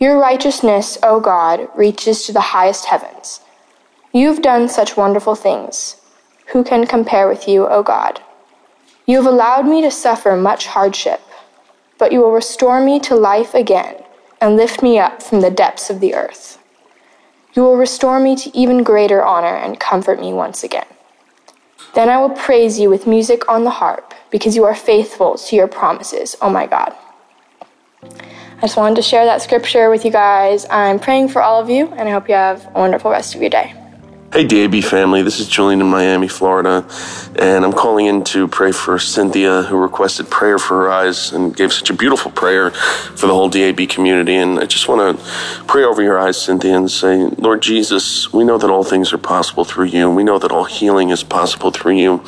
Your 0.00 0.18
righteousness, 0.18 0.96
O 1.02 1.20
God, 1.20 1.68
reaches 1.76 2.24
to 2.24 2.32
the 2.32 2.40
highest 2.40 2.86
heavens. 2.86 3.40
You've 4.14 4.40
done 4.40 4.66
such 4.66 4.96
wonderful 4.96 5.34
things. 5.34 6.00
Who 6.52 6.64
can 6.64 6.86
compare 6.86 7.28
with 7.28 7.46
you, 7.46 7.66
O 7.66 7.82
God? 7.82 8.22
You 9.04 9.18
have 9.18 9.26
allowed 9.26 9.66
me 9.66 9.82
to 9.82 9.90
suffer 9.90 10.36
much 10.36 10.68
hardship, 10.68 11.20
but 11.98 12.12
you 12.12 12.20
will 12.20 12.32
restore 12.32 12.82
me 12.82 12.98
to 13.00 13.14
life 13.14 13.52
again 13.52 14.02
and 14.40 14.56
lift 14.56 14.82
me 14.82 14.98
up 14.98 15.22
from 15.22 15.42
the 15.42 15.50
depths 15.50 15.90
of 15.90 16.00
the 16.00 16.14
earth. 16.14 16.58
You 17.52 17.62
will 17.62 17.76
restore 17.76 18.18
me 18.20 18.36
to 18.36 18.56
even 18.56 18.82
greater 18.82 19.22
honor 19.22 19.54
and 19.54 19.78
comfort 19.78 20.18
me 20.18 20.32
once 20.32 20.64
again. 20.64 20.86
Then 21.92 22.08
I 22.08 22.16
will 22.16 22.30
praise 22.30 22.80
you 22.80 22.88
with 22.88 23.06
music 23.06 23.46
on 23.50 23.64
the 23.64 23.70
harp, 23.70 24.14
because 24.30 24.56
you 24.56 24.64
are 24.64 24.74
faithful 24.74 25.36
to 25.36 25.56
your 25.56 25.68
promises, 25.68 26.36
O 26.40 26.48
my 26.48 26.66
God. 26.66 26.96
I 28.62 28.66
just 28.66 28.76
wanted 28.76 28.96
to 28.96 29.02
share 29.02 29.24
that 29.24 29.40
scripture 29.40 29.88
with 29.88 30.04
you 30.04 30.10
guys. 30.10 30.66
I'm 30.68 30.98
praying 30.98 31.28
for 31.28 31.40
all 31.40 31.62
of 31.62 31.70
you, 31.70 31.86
and 31.86 32.06
I 32.06 32.12
hope 32.12 32.28
you 32.28 32.34
have 32.34 32.66
a 32.66 32.78
wonderful 32.78 33.10
rest 33.10 33.34
of 33.34 33.40
your 33.40 33.48
day. 33.48 33.79
Hey, 34.32 34.44
DAB 34.46 34.84
family, 34.84 35.22
this 35.22 35.40
is 35.40 35.48
Julian 35.48 35.80
in 35.80 35.88
Miami, 35.88 36.28
Florida, 36.28 36.86
and 37.34 37.64
I'm 37.64 37.72
calling 37.72 38.06
in 38.06 38.22
to 38.26 38.46
pray 38.46 38.70
for 38.70 38.96
Cynthia, 38.96 39.62
who 39.62 39.76
requested 39.76 40.30
prayer 40.30 40.56
for 40.56 40.84
her 40.84 40.88
eyes 40.88 41.32
and 41.32 41.54
gave 41.56 41.72
such 41.72 41.90
a 41.90 41.94
beautiful 41.94 42.30
prayer 42.30 42.70
for 42.70 43.26
the 43.26 43.34
whole 43.34 43.48
DAB 43.48 43.88
community. 43.88 44.36
And 44.36 44.60
I 44.60 44.66
just 44.66 44.86
want 44.86 45.18
to 45.18 45.64
pray 45.64 45.82
over 45.82 46.00
your 46.00 46.16
eyes, 46.16 46.40
Cynthia, 46.40 46.76
and 46.76 46.88
say, 46.88 47.24
Lord 47.38 47.60
Jesus, 47.60 48.32
we 48.32 48.44
know 48.44 48.56
that 48.56 48.70
all 48.70 48.84
things 48.84 49.12
are 49.12 49.18
possible 49.18 49.64
through 49.64 49.86
you. 49.86 50.08
We 50.08 50.22
know 50.22 50.38
that 50.38 50.52
all 50.52 50.62
healing 50.62 51.10
is 51.10 51.24
possible 51.24 51.72
through 51.72 51.96
you. 51.96 52.22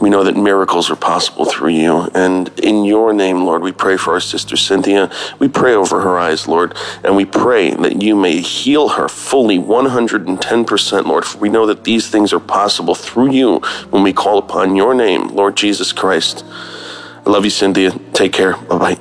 We 0.00 0.10
know 0.10 0.22
that 0.22 0.36
miracles 0.36 0.88
are 0.88 0.96
possible 0.96 1.46
through 1.46 1.70
you. 1.70 2.10
And 2.14 2.48
in 2.60 2.84
your 2.84 3.12
name, 3.12 3.44
Lord, 3.44 3.62
we 3.62 3.72
pray 3.72 3.96
for 3.96 4.14
our 4.14 4.20
sister 4.20 4.56
Cynthia. 4.56 5.10
We 5.40 5.48
pray 5.48 5.74
over 5.74 6.00
her 6.02 6.16
eyes, 6.16 6.46
Lord, 6.46 6.76
and 7.02 7.16
we 7.16 7.24
pray 7.24 7.70
that 7.70 8.02
you 8.02 8.14
may 8.14 8.40
heal 8.40 8.90
her 8.90 9.08
fully 9.08 9.58
110%, 9.58 11.06
Lord. 11.06 11.23
For 11.24 11.38
we 11.38 11.48
know 11.48 11.66
that 11.66 11.84
these 11.84 12.08
things 12.08 12.32
are 12.32 12.40
possible 12.40 12.94
through 12.94 13.32
you 13.32 13.58
when 13.90 14.02
we 14.02 14.12
call 14.12 14.38
upon 14.38 14.76
your 14.76 14.94
name, 14.94 15.28
Lord 15.28 15.56
Jesus 15.56 15.92
Christ. 15.92 16.44
I 16.46 17.30
love 17.30 17.44
you, 17.44 17.50
Cynthia. 17.50 17.90
Take 18.12 18.32
care. 18.32 18.56
Bye 18.56 18.78
bye. 18.78 18.98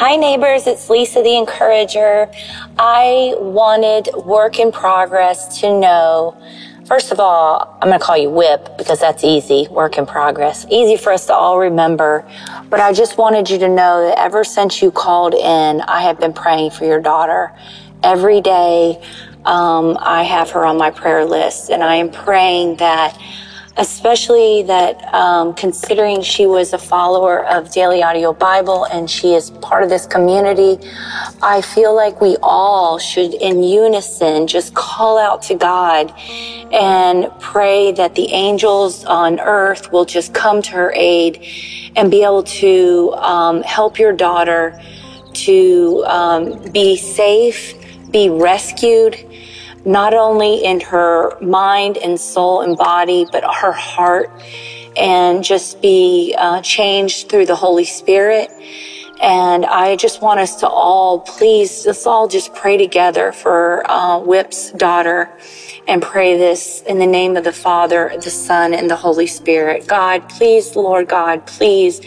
Hi, 0.00 0.16
neighbors. 0.16 0.66
It's 0.66 0.90
Lisa 0.90 1.22
the 1.22 1.36
Encourager. 1.36 2.30
I 2.78 3.34
wanted 3.38 4.10
work 4.14 4.58
in 4.58 4.70
progress 4.70 5.60
to 5.60 5.80
know 5.80 6.36
First 6.86 7.10
of 7.10 7.18
all, 7.18 7.76
I'm 7.82 7.88
going 7.88 7.98
to 7.98 8.04
call 8.04 8.16
you 8.16 8.30
WHIP 8.30 8.78
because 8.78 9.00
that's 9.00 9.24
easy, 9.24 9.66
work 9.72 9.98
in 9.98 10.06
progress. 10.06 10.64
Easy 10.70 10.96
for 10.96 11.12
us 11.12 11.26
to 11.26 11.34
all 11.34 11.58
remember. 11.58 12.24
But 12.70 12.78
I 12.78 12.92
just 12.92 13.18
wanted 13.18 13.50
you 13.50 13.58
to 13.58 13.68
know 13.68 14.06
that 14.06 14.16
ever 14.20 14.44
since 14.44 14.80
you 14.80 14.92
called 14.92 15.34
in, 15.34 15.80
I 15.80 16.02
have 16.02 16.20
been 16.20 16.32
praying 16.32 16.70
for 16.70 16.84
your 16.84 17.00
daughter. 17.00 17.52
Every 18.04 18.40
day, 18.40 19.02
um, 19.46 19.96
I 20.00 20.22
have 20.24 20.50
her 20.50 20.64
on 20.66 20.76
my 20.76 20.90
prayer 20.90 21.24
list, 21.24 21.70
and 21.70 21.82
I 21.82 21.96
am 21.96 22.10
praying 22.10 22.76
that 22.76 23.18
especially 23.78 24.62
that 24.62 25.02
um, 25.12 25.54
considering 25.54 26.22
she 26.22 26.46
was 26.46 26.72
a 26.72 26.78
follower 26.78 27.44
of 27.46 27.70
Daily 27.72 28.02
Audio 28.02 28.32
Bible 28.32 28.84
and 28.84 29.10
she 29.10 29.34
is 29.34 29.50
part 29.50 29.82
of 29.82 29.90
this 29.90 30.06
community, 30.06 30.78
I 31.42 31.60
feel 31.60 31.94
like 31.94 32.20
we 32.20 32.36
all 32.42 32.98
should, 32.98 33.34
in 33.34 33.62
unison, 33.62 34.46
just 34.46 34.74
call 34.74 35.18
out 35.18 35.42
to 35.42 35.54
God 35.54 36.10
and 36.72 37.30
pray 37.38 37.92
that 37.92 38.14
the 38.14 38.32
angels 38.32 39.04
on 39.04 39.40
earth 39.40 39.92
will 39.92 40.06
just 40.06 40.32
come 40.32 40.62
to 40.62 40.70
her 40.70 40.92
aid 40.96 41.46
and 41.96 42.10
be 42.10 42.22
able 42.22 42.44
to 42.44 43.12
um, 43.18 43.62
help 43.62 43.98
your 43.98 44.12
daughter 44.12 44.80
to 45.34 46.02
um, 46.06 46.72
be 46.72 46.96
safe, 46.96 47.74
be 48.16 48.30
rescued 48.30 49.14
not 49.84 50.14
only 50.14 50.64
in 50.64 50.80
her 50.80 51.38
mind 51.42 51.98
and 51.98 52.18
soul 52.18 52.62
and 52.62 52.74
body, 52.74 53.26
but 53.30 53.44
her 53.44 53.72
heart, 53.72 54.30
and 54.96 55.44
just 55.44 55.82
be 55.82 56.34
uh, 56.38 56.62
changed 56.62 57.28
through 57.28 57.44
the 57.44 57.54
Holy 57.54 57.84
Spirit. 57.84 58.50
And 59.20 59.64
I 59.64 59.96
just 59.96 60.20
want 60.20 60.40
us 60.40 60.56
to 60.60 60.68
all, 60.68 61.20
please, 61.20 61.86
let's 61.86 62.06
all 62.06 62.28
just 62.28 62.54
pray 62.54 62.76
together 62.76 63.32
for 63.32 63.88
uh, 63.90 64.18
Whip's 64.18 64.72
daughter 64.72 65.30
and 65.88 66.02
pray 66.02 66.36
this 66.36 66.82
in 66.82 66.98
the 66.98 67.06
name 67.06 67.36
of 67.36 67.44
the 67.44 67.52
Father, 67.52 68.12
the 68.22 68.30
Son, 68.30 68.74
and 68.74 68.90
the 68.90 68.96
Holy 68.96 69.26
Spirit. 69.26 69.86
God, 69.86 70.28
please, 70.28 70.76
Lord 70.76 71.08
God, 71.08 71.46
please 71.46 72.00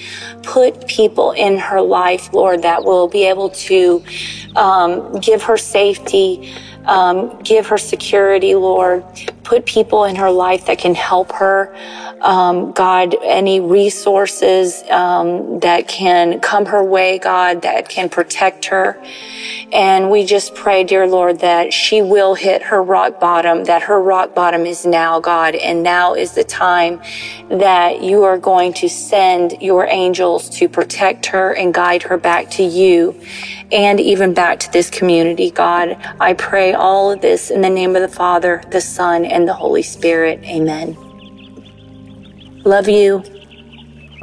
put 0.44 0.88
people 0.88 1.32
in 1.32 1.58
her 1.58 1.82
life, 1.82 2.32
Lord, 2.34 2.62
that 2.62 2.84
will 2.84 3.08
be 3.08 3.24
able 3.24 3.50
to 3.50 4.04
um, 4.56 5.20
give 5.20 5.42
her 5.44 5.58
safety, 5.58 6.54
um, 6.86 7.40
give 7.42 7.68
her 7.68 7.78
security, 7.78 8.54
Lord. 8.54 9.04
Put 9.50 9.66
people 9.66 10.04
in 10.04 10.16
her 10.16 10.30
life 10.30 10.68
that 10.68 10.78
can 10.78 10.94
help 10.94 11.32
her. 11.32 11.74
Um, 12.22 12.72
God, 12.72 13.16
any 13.24 13.60
resources 13.60 14.84
um, 14.92 15.60
that 15.62 15.88
can 15.88 16.40
come 16.40 16.68
her 16.68 16.84
way, 16.84 17.18
God, 17.18 17.64
that 17.64 17.90
can 17.90 18.10
protect 18.10 18.66
her. 18.66 19.02
And 19.72 20.12
we 20.12 20.24
just 20.24 20.54
pray, 20.54 20.84
dear 20.84 21.08
Lord, 21.08 21.40
that 21.40 21.74
she 21.74 22.04
will 22.04 22.36
hit 22.36 22.62
her 22.64 22.84
rock 22.84 23.20
bottom, 23.20 23.64
that 23.64 23.84
her 23.84 24.00
rock 24.00 24.36
bottom 24.36 24.68
is 24.68 24.86
now, 24.86 25.20
God, 25.20 25.56
and 25.56 25.82
now 25.82 26.14
is 26.14 26.34
the 26.34 26.44
time 26.44 27.02
that 27.50 28.04
you 28.04 28.24
are 28.24 28.38
going 28.38 28.74
to 28.74 28.90
send 28.90 29.62
your 29.62 29.88
angels 29.88 30.50
to 30.58 30.70
protect 30.70 31.28
her 31.28 31.54
and 31.56 31.74
guide 31.74 32.04
her 32.04 32.18
back 32.18 32.52
to 32.52 32.64
you 32.64 33.20
and 33.72 34.00
even 34.00 34.34
back 34.34 34.60
to 34.60 34.72
this 34.72 34.90
community, 34.90 35.52
God. 35.52 35.98
I 36.20 36.34
pray 36.34 36.74
all 36.74 37.12
of 37.12 37.22
this 37.22 37.52
in 37.52 37.62
the 37.62 37.70
name 37.70 37.96
of 37.96 38.02
the 38.02 38.08
Father, 38.08 38.64
the 38.72 38.82
Son, 38.82 39.26
and 39.26 39.39
the 39.46 39.54
Holy 39.54 39.84
Spirit. 39.84 40.44
Amen. 40.46 40.96
Love 42.66 42.90
you. 42.90 43.24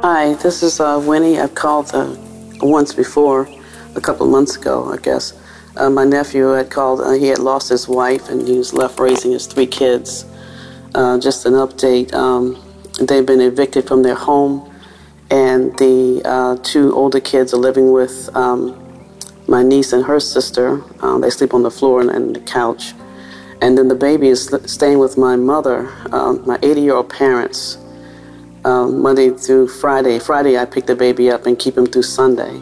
Hi, 0.01 0.35
this 0.35 0.61
is 0.61 0.79
uh, 0.79 1.01
Winnie. 1.03 1.39
I've 1.39 1.55
called 1.55 1.89
uh, 1.93 2.15
once 2.61 2.93
before, 2.93 3.49
a 3.95 4.01
couple 4.01 4.27
of 4.27 4.31
months 4.31 4.55
ago, 4.55 4.91
I 4.93 4.97
guess. 4.97 5.33
Uh, 5.75 5.89
my 5.89 6.05
nephew 6.05 6.49
had 6.49 6.69
called, 6.69 7.01
uh, 7.01 7.11
he 7.11 7.27
had 7.27 7.39
lost 7.39 7.69
his 7.69 7.87
wife 7.87 8.29
and 8.29 8.47
he 8.47 8.57
was 8.57 8.73
left 8.73 8.99
raising 8.99 9.31
his 9.31 9.47
three 9.47 9.65
kids. 9.67 10.25
Uh, 10.95 11.19
just 11.19 11.45
an 11.45 11.53
update 11.53 12.13
um, 12.13 12.61
they've 13.01 13.25
been 13.25 13.41
evicted 13.41 13.87
from 13.87 14.03
their 14.03 14.15
home, 14.15 14.71
and 15.29 15.77
the 15.77 16.21
uh, 16.25 16.57
two 16.63 16.93
older 16.93 17.19
kids 17.19 17.53
are 17.53 17.57
living 17.57 17.91
with 17.91 18.29
um, 18.35 18.75
my 19.47 19.61
niece 19.61 19.93
and 19.93 20.05
her 20.05 20.19
sister. 20.19 20.81
They 21.19 21.29
sleep 21.29 21.53
on 21.53 21.63
the 21.63 21.71
floor 21.71 22.01
and, 22.01 22.09
and, 22.09 22.35
the 22.35 22.39
couch. 22.39 22.93
And 23.61 23.77
then 23.77 23.87
the 23.87 23.95
baby 23.95 24.27
is 24.27 24.53
staying 24.65 24.99
with 24.99 25.17
my 25.17 25.35
mother, 25.35 25.91
um, 26.11 26.45
my 26.45 26.59
80 26.61 26.81
year 26.81 26.95
old 26.95 27.09
parents, 27.09 27.77
um, 28.65 29.01
Monday 29.01 29.29
through 29.31 29.67
Friday. 29.67 30.19
Friday, 30.19 30.57
I 30.57 30.65
pick 30.65 30.85
the 30.85 30.95
baby 30.95 31.29
up 31.29 31.45
and 31.45 31.57
keep 31.57 31.77
him 31.77 31.85
through 31.85 32.03
Sunday 32.03 32.61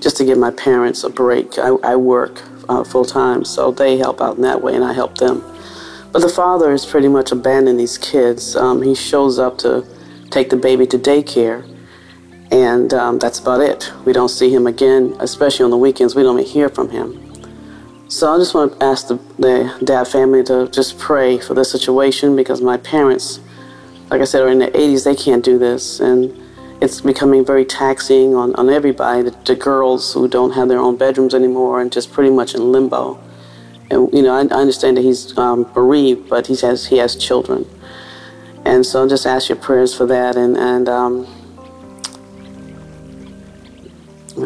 just 0.00 0.16
to 0.16 0.24
give 0.24 0.38
my 0.38 0.50
parents 0.50 1.04
a 1.04 1.10
break. 1.10 1.58
I, 1.58 1.68
I 1.82 1.96
work 1.96 2.40
uh, 2.68 2.84
full 2.84 3.04
time, 3.04 3.44
so 3.44 3.70
they 3.70 3.98
help 3.98 4.20
out 4.20 4.36
in 4.36 4.42
that 4.42 4.62
way, 4.62 4.74
and 4.74 4.84
I 4.84 4.92
help 4.92 5.18
them. 5.18 5.44
But 6.12 6.22
the 6.22 6.28
father 6.28 6.70
has 6.70 6.86
pretty 6.86 7.08
much 7.08 7.32
abandoned 7.32 7.78
these 7.78 7.98
kids. 7.98 8.56
Um, 8.56 8.82
he 8.82 8.94
shows 8.94 9.38
up 9.38 9.58
to 9.58 9.86
take 10.30 10.50
the 10.50 10.56
baby 10.56 10.86
to 10.86 10.98
daycare 10.98 11.66
and 12.50 12.92
um, 12.94 13.18
that's 13.18 13.38
about 13.38 13.60
it. 13.60 13.92
We 14.04 14.12
don't 14.12 14.28
see 14.28 14.52
him 14.52 14.66
again, 14.66 15.16
especially 15.20 15.64
on 15.64 15.70
the 15.70 15.76
weekends. 15.76 16.14
We 16.14 16.22
don't 16.22 16.38
even 16.38 16.50
hear 16.50 16.68
from 16.68 16.90
him. 16.90 17.19
So 18.10 18.34
I 18.34 18.38
just 18.38 18.54
want 18.54 18.72
to 18.72 18.84
ask 18.84 19.06
the, 19.06 19.20
the 19.38 19.72
DAB 19.84 20.04
family 20.04 20.42
to 20.42 20.66
just 20.66 20.98
pray 20.98 21.38
for 21.38 21.54
this 21.54 21.70
situation 21.70 22.34
because 22.34 22.60
my 22.60 22.76
parents, 22.76 23.38
like 24.10 24.20
I 24.20 24.24
said, 24.24 24.42
are 24.42 24.48
in 24.48 24.58
their 24.58 24.72
80s. 24.72 25.04
They 25.04 25.14
can't 25.14 25.44
do 25.44 25.58
this. 25.58 26.00
And 26.00 26.36
it's 26.82 27.00
becoming 27.00 27.44
very 27.44 27.64
taxing 27.64 28.34
on, 28.34 28.52
on 28.56 28.68
everybody, 28.68 29.22
the, 29.22 29.30
the 29.44 29.54
girls 29.54 30.12
who 30.12 30.26
don't 30.26 30.50
have 30.54 30.66
their 30.66 30.80
own 30.80 30.96
bedrooms 30.96 31.34
anymore 31.34 31.80
and 31.80 31.92
just 31.92 32.10
pretty 32.12 32.30
much 32.30 32.56
in 32.56 32.72
limbo. 32.72 33.16
And, 33.92 34.12
you 34.12 34.22
know, 34.22 34.34
I, 34.34 34.40
I 34.40 34.58
understand 34.60 34.96
that 34.96 35.02
he's 35.02 35.38
um, 35.38 35.62
bereaved, 35.72 36.28
but 36.28 36.48
he 36.48 36.56
has, 36.66 36.88
he 36.88 36.96
has 36.96 37.14
children. 37.14 37.64
And 38.64 38.84
so 38.84 39.04
I 39.04 39.08
just 39.08 39.24
ask 39.24 39.48
your 39.48 39.58
prayers 39.58 39.94
for 39.96 40.06
that. 40.06 40.34
And, 40.34 40.56
and 40.56 40.88
um, 40.88 41.28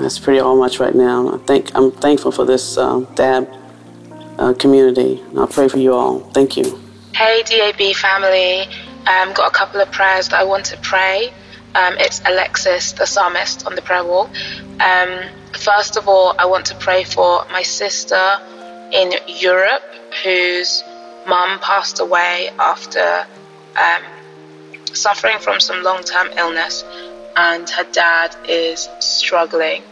That's 0.00 0.18
pretty 0.18 0.40
all 0.40 0.56
much 0.56 0.80
right 0.80 0.94
now. 0.94 1.34
I 1.34 1.38
think 1.38 1.70
I'm 1.74 1.90
thankful 1.90 2.32
for 2.32 2.44
this 2.44 2.76
uh, 2.76 3.00
DAB 3.14 3.48
uh, 4.38 4.54
community. 4.54 5.22
I'll 5.36 5.46
pray 5.46 5.68
for 5.68 5.78
you 5.78 5.94
all. 5.94 6.20
Thank 6.30 6.56
you. 6.56 6.80
Hey, 7.14 7.42
DAB 7.44 7.94
family. 7.94 8.62
Um, 9.06 9.32
got 9.34 9.48
a 9.48 9.54
couple 9.54 9.80
of 9.80 9.90
prayers 9.92 10.28
that 10.28 10.40
I 10.40 10.44
want 10.44 10.64
to 10.66 10.76
pray. 10.78 11.32
Um, 11.74 11.94
it's 11.98 12.20
Alexis, 12.24 12.92
the 12.92 13.06
psalmist, 13.06 13.66
on 13.66 13.74
the 13.74 13.82
prayer 13.82 14.04
wall. 14.04 14.30
Um, 14.80 15.28
first 15.52 15.96
of 15.96 16.08
all, 16.08 16.34
I 16.38 16.46
want 16.46 16.66
to 16.66 16.74
pray 16.76 17.04
for 17.04 17.44
my 17.50 17.62
sister 17.62 18.38
in 18.92 19.12
Europe 19.26 19.82
whose 20.22 20.84
mum 21.26 21.58
passed 21.60 22.00
away 22.00 22.50
after 22.58 23.26
um, 23.76 24.02
suffering 24.92 25.38
from 25.38 25.58
some 25.58 25.82
long 25.82 26.02
term 26.02 26.28
illness 26.36 26.84
and 27.36 27.68
her 27.70 27.84
dad 27.92 28.36
is 28.48 28.88
struggling. 29.00 29.82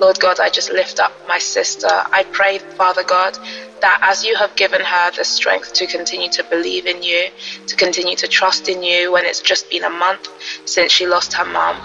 Lord 0.00 0.18
God, 0.20 0.40
I 0.40 0.50
just 0.50 0.72
lift 0.72 1.00
up 1.00 1.12
my 1.28 1.38
sister. 1.38 1.88
I 1.90 2.24
pray, 2.32 2.58
Father 2.58 3.04
God, 3.04 3.38
that 3.80 3.98
as 4.02 4.24
you 4.24 4.36
have 4.36 4.54
given 4.56 4.80
her 4.80 5.10
the 5.16 5.24
strength 5.24 5.72
to 5.74 5.86
continue 5.86 6.28
to 6.30 6.44
believe 6.44 6.86
in 6.86 7.02
you, 7.02 7.28
to 7.66 7.76
continue 7.76 8.16
to 8.16 8.28
trust 8.28 8.68
in 8.68 8.82
you 8.82 9.12
when 9.12 9.24
it's 9.24 9.40
just 9.40 9.70
been 9.70 9.84
a 9.84 9.90
month 9.90 10.28
since 10.66 10.92
she 10.92 11.06
lost 11.06 11.34
her 11.34 11.44
mom, 11.44 11.76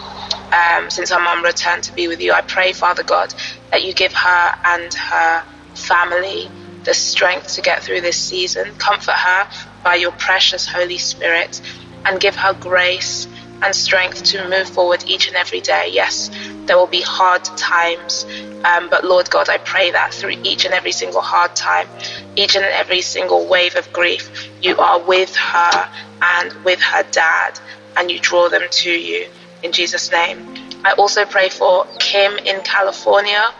um, 0.54 0.90
since 0.90 1.10
her 1.12 1.20
mom 1.20 1.44
returned 1.44 1.84
to 1.84 1.94
be 1.94 2.08
with 2.08 2.22
you, 2.22 2.32
I 2.34 2.42
pray, 2.42 2.74
Father 2.74 3.04
God, 3.04 3.34
that 3.72 3.84
you 3.84 3.94
give 3.94 4.14
her 4.14 4.52
and 4.66 4.94
her 4.94 5.44
family 5.76 6.50
the 6.84 6.94
strength 6.94 7.54
to 7.56 7.62
get 7.62 7.84
through 7.84 8.02
this 8.02 8.18
season. 8.18 8.76
Comfort 8.78 9.16
her 9.16 9.48
by 9.84 9.96
your 9.96 10.12
precious 10.14 10.68
Holy 10.68 10.98
Spirit 10.98 11.62
and 12.06 12.20
give 12.20 12.36
her 12.36 12.54
grace 12.54 13.28
and 13.66 13.76
strength 13.76 14.24
to 14.24 14.48
move 14.48 14.70
forward 14.70 15.04
each 15.08 15.28
and 15.28 15.36
every 15.36 15.60
day. 15.60 15.90
Yes, 15.92 16.30
there 16.66 16.78
will 16.78 16.88
be 16.88 17.02
hard 17.02 17.44
times, 17.44 18.24
um, 18.64 18.90
but 18.90 19.04
Lord 19.04 19.30
God, 19.32 19.50
I 19.50 19.58
pray 19.58 19.92
that 19.92 20.14
through 20.14 20.36
each 20.44 20.66
and 20.66 20.74
every 20.74 20.92
single 20.92 21.22
hard 21.22 21.56
time, 21.56 21.88
each 22.36 22.56
and 22.56 22.64
every 22.64 23.02
single 23.02 23.48
wave 23.50 23.76
of 23.76 23.92
grief, 23.92 24.50
you 24.62 24.78
are 24.78 25.02
with 25.02 25.36
her 25.36 25.90
and 26.22 26.54
with 26.64 26.80
her 26.80 27.04
dad, 27.12 27.60
and 27.98 28.12
you 28.12 28.20
draw 28.20 28.50
them 28.50 28.62
to 28.70 28.92
you 28.92 29.28
in 29.64 29.72
Jesus' 29.72 30.12
name. 30.12 30.38
I 30.86 30.92
also 30.94 31.26
pray 31.26 31.50
for 31.50 31.88
Kim 32.00 32.38
in 32.38 32.62
California, 32.62 33.52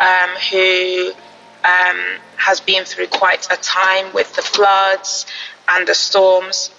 um, 0.00 0.30
who 0.50 1.12
um, 1.64 1.98
has 2.36 2.60
been 2.60 2.84
through 2.86 3.08
quite 3.08 3.46
a 3.52 3.56
time 3.56 4.14
with 4.14 4.34
the 4.36 4.42
floods 4.42 5.26
and 5.68 5.86
the 5.86 5.94
storms. 5.94 6.70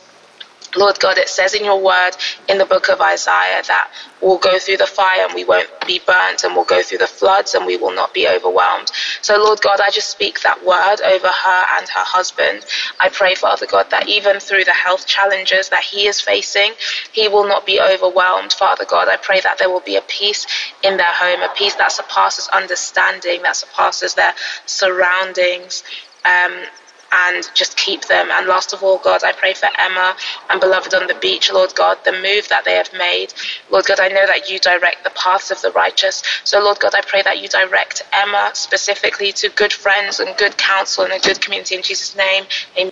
Lord 0.75 0.99
God, 0.99 1.17
it 1.17 1.27
says 1.27 1.53
in 1.53 1.65
your 1.65 1.81
word 1.81 2.11
in 2.47 2.57
the 2.57 2.65
book 2.65 2.89
of 2.89 3.01
Isaiah 3.01 3.61
that 3.67 3.91
we'll 4.21 4.37
go 4.37 4.57
through 4.57 4.77
the 4.77 4.87
fire 4.87 5.25
and 5.25 5.33
we 5.33 5.43
won't 5.43 5.69
be 5.85 5.99
burnt, 6.05 6.43
and 6.43 6.55
we'll 6.55 6.65
go 6.65 6.81
through 6.81 6.99
the 6.99 7.07
floods 7.07 7.53
and 7.53 7.65
we 7.65 7.77
will 7.77 7.93
not 7.93 8.13
be 8.13 8.27
overwhelmed. 8.27 8.91
So, 9.21 9.37
Lord 9.37 9.61
God, 9.61 9.79
I 9.81 9.91
just 9.91 10.09
speak 10.09 10.41
that 10.41 10.63
word 10.65 11.01
over 11.01 11.27
her 11.27 11.65
and 11.77 11.89
her 11.89 12.03
husband. 12.03 12.65
I 12.99 13.09
pray, 13.09 13.35
Father 13.35 13.65
God, 13.65 13.89
that 13.91 14.07
even 14.07 14.39
through 14.39 14.63
the 14.63 14.73
health 14.73 15.07
challenges 15.07 15.69
that 15.69 15.83
he 15.83 16.07
is 16.07 16.21
facing, 16.21 16.73
he 17.11 17.27
will 17.27 17.47
not 17.47 17.65
be 17.65 17.81
overwhelmed, 17.81 18.53
Father 18.53 18.85
God. 18.85 19.09
I 19.09 19.17
pray 19.17 19.41
that 19.41 19.57
there 19.57 19.69
will 19.69 19.81
be 19.81 19.97
a 19.97 20.01
peace 20.01 20.45
in 20.83 20.97
their 20.97 21.13
home, 21.13 21.41
a 21.41 21.53
peace 21.55 21.75
that 21.75 21.91
surpasses 21.91 22.47
understanding, 22.49 23.41
that 23.43 23.55
surpasses 23.55 24.13
their 24.15 24.33
surroundings. 24.65 25.83
Um, 26.23 26.53
and 27.11 27.49
just 27.53 27.77
keep 27.77 28.05
them. 28.05 28.29
And 28.31 28.47
last 28.47 28.73
of 28.73 28.83
all, 28.83 28.97
God, 28.97 29.23
I 29.23 29.33
pray 29.33 29.53
for 29.53 29.69
Emma 29.77 30.15
and 30.49 30.61
Beloved 30.61 30.93
on 30.93 31.07
the 31.07 31.15
Beach, 31.15 31.51
Lord 31.51 31.73
God, 31.75 31.97
the 32.05 32.11
move 32.11 32.47
that 32.49 32.63
they 32.65 32.75
have 32.75 32.91
made. 32.93 33.33
Lord 33.69 33.85
God, 33.85 33.99
I 33.99 34.07
know 34.07 34.25
that 34.25 34.49
you 34.49 34.59
direct 34.59 35.03
the 35.03 35.11
paths 35.11 35.51
of 35.51 35.61
the 35.61 35.71
righteous. 35.71 36.23
So, 36.43 36.59
Lord 36.63 36.79
God, 36.79 36.95
I 36.95 37.01
pray 37.01 37.21
that 37.23 37.39
you 37.39 37.47
direct 37.47 38.03
Emma 38.13 38.51
specifically 38.53 39.31
to 39.33 39.49
good 39.49 39.73
friends 39.73 40.19
and 40.19 40.35
good 40.37 40.57
counsel 40.57 41.03
and 41.03 41.13
a 41.13 41.19
good 41.19 41.41
community 41.41 41.75
in 41.75 41.81
Jesus' 41.81 42.15
name. 42.15 42.45
Amen. 42.77 42.91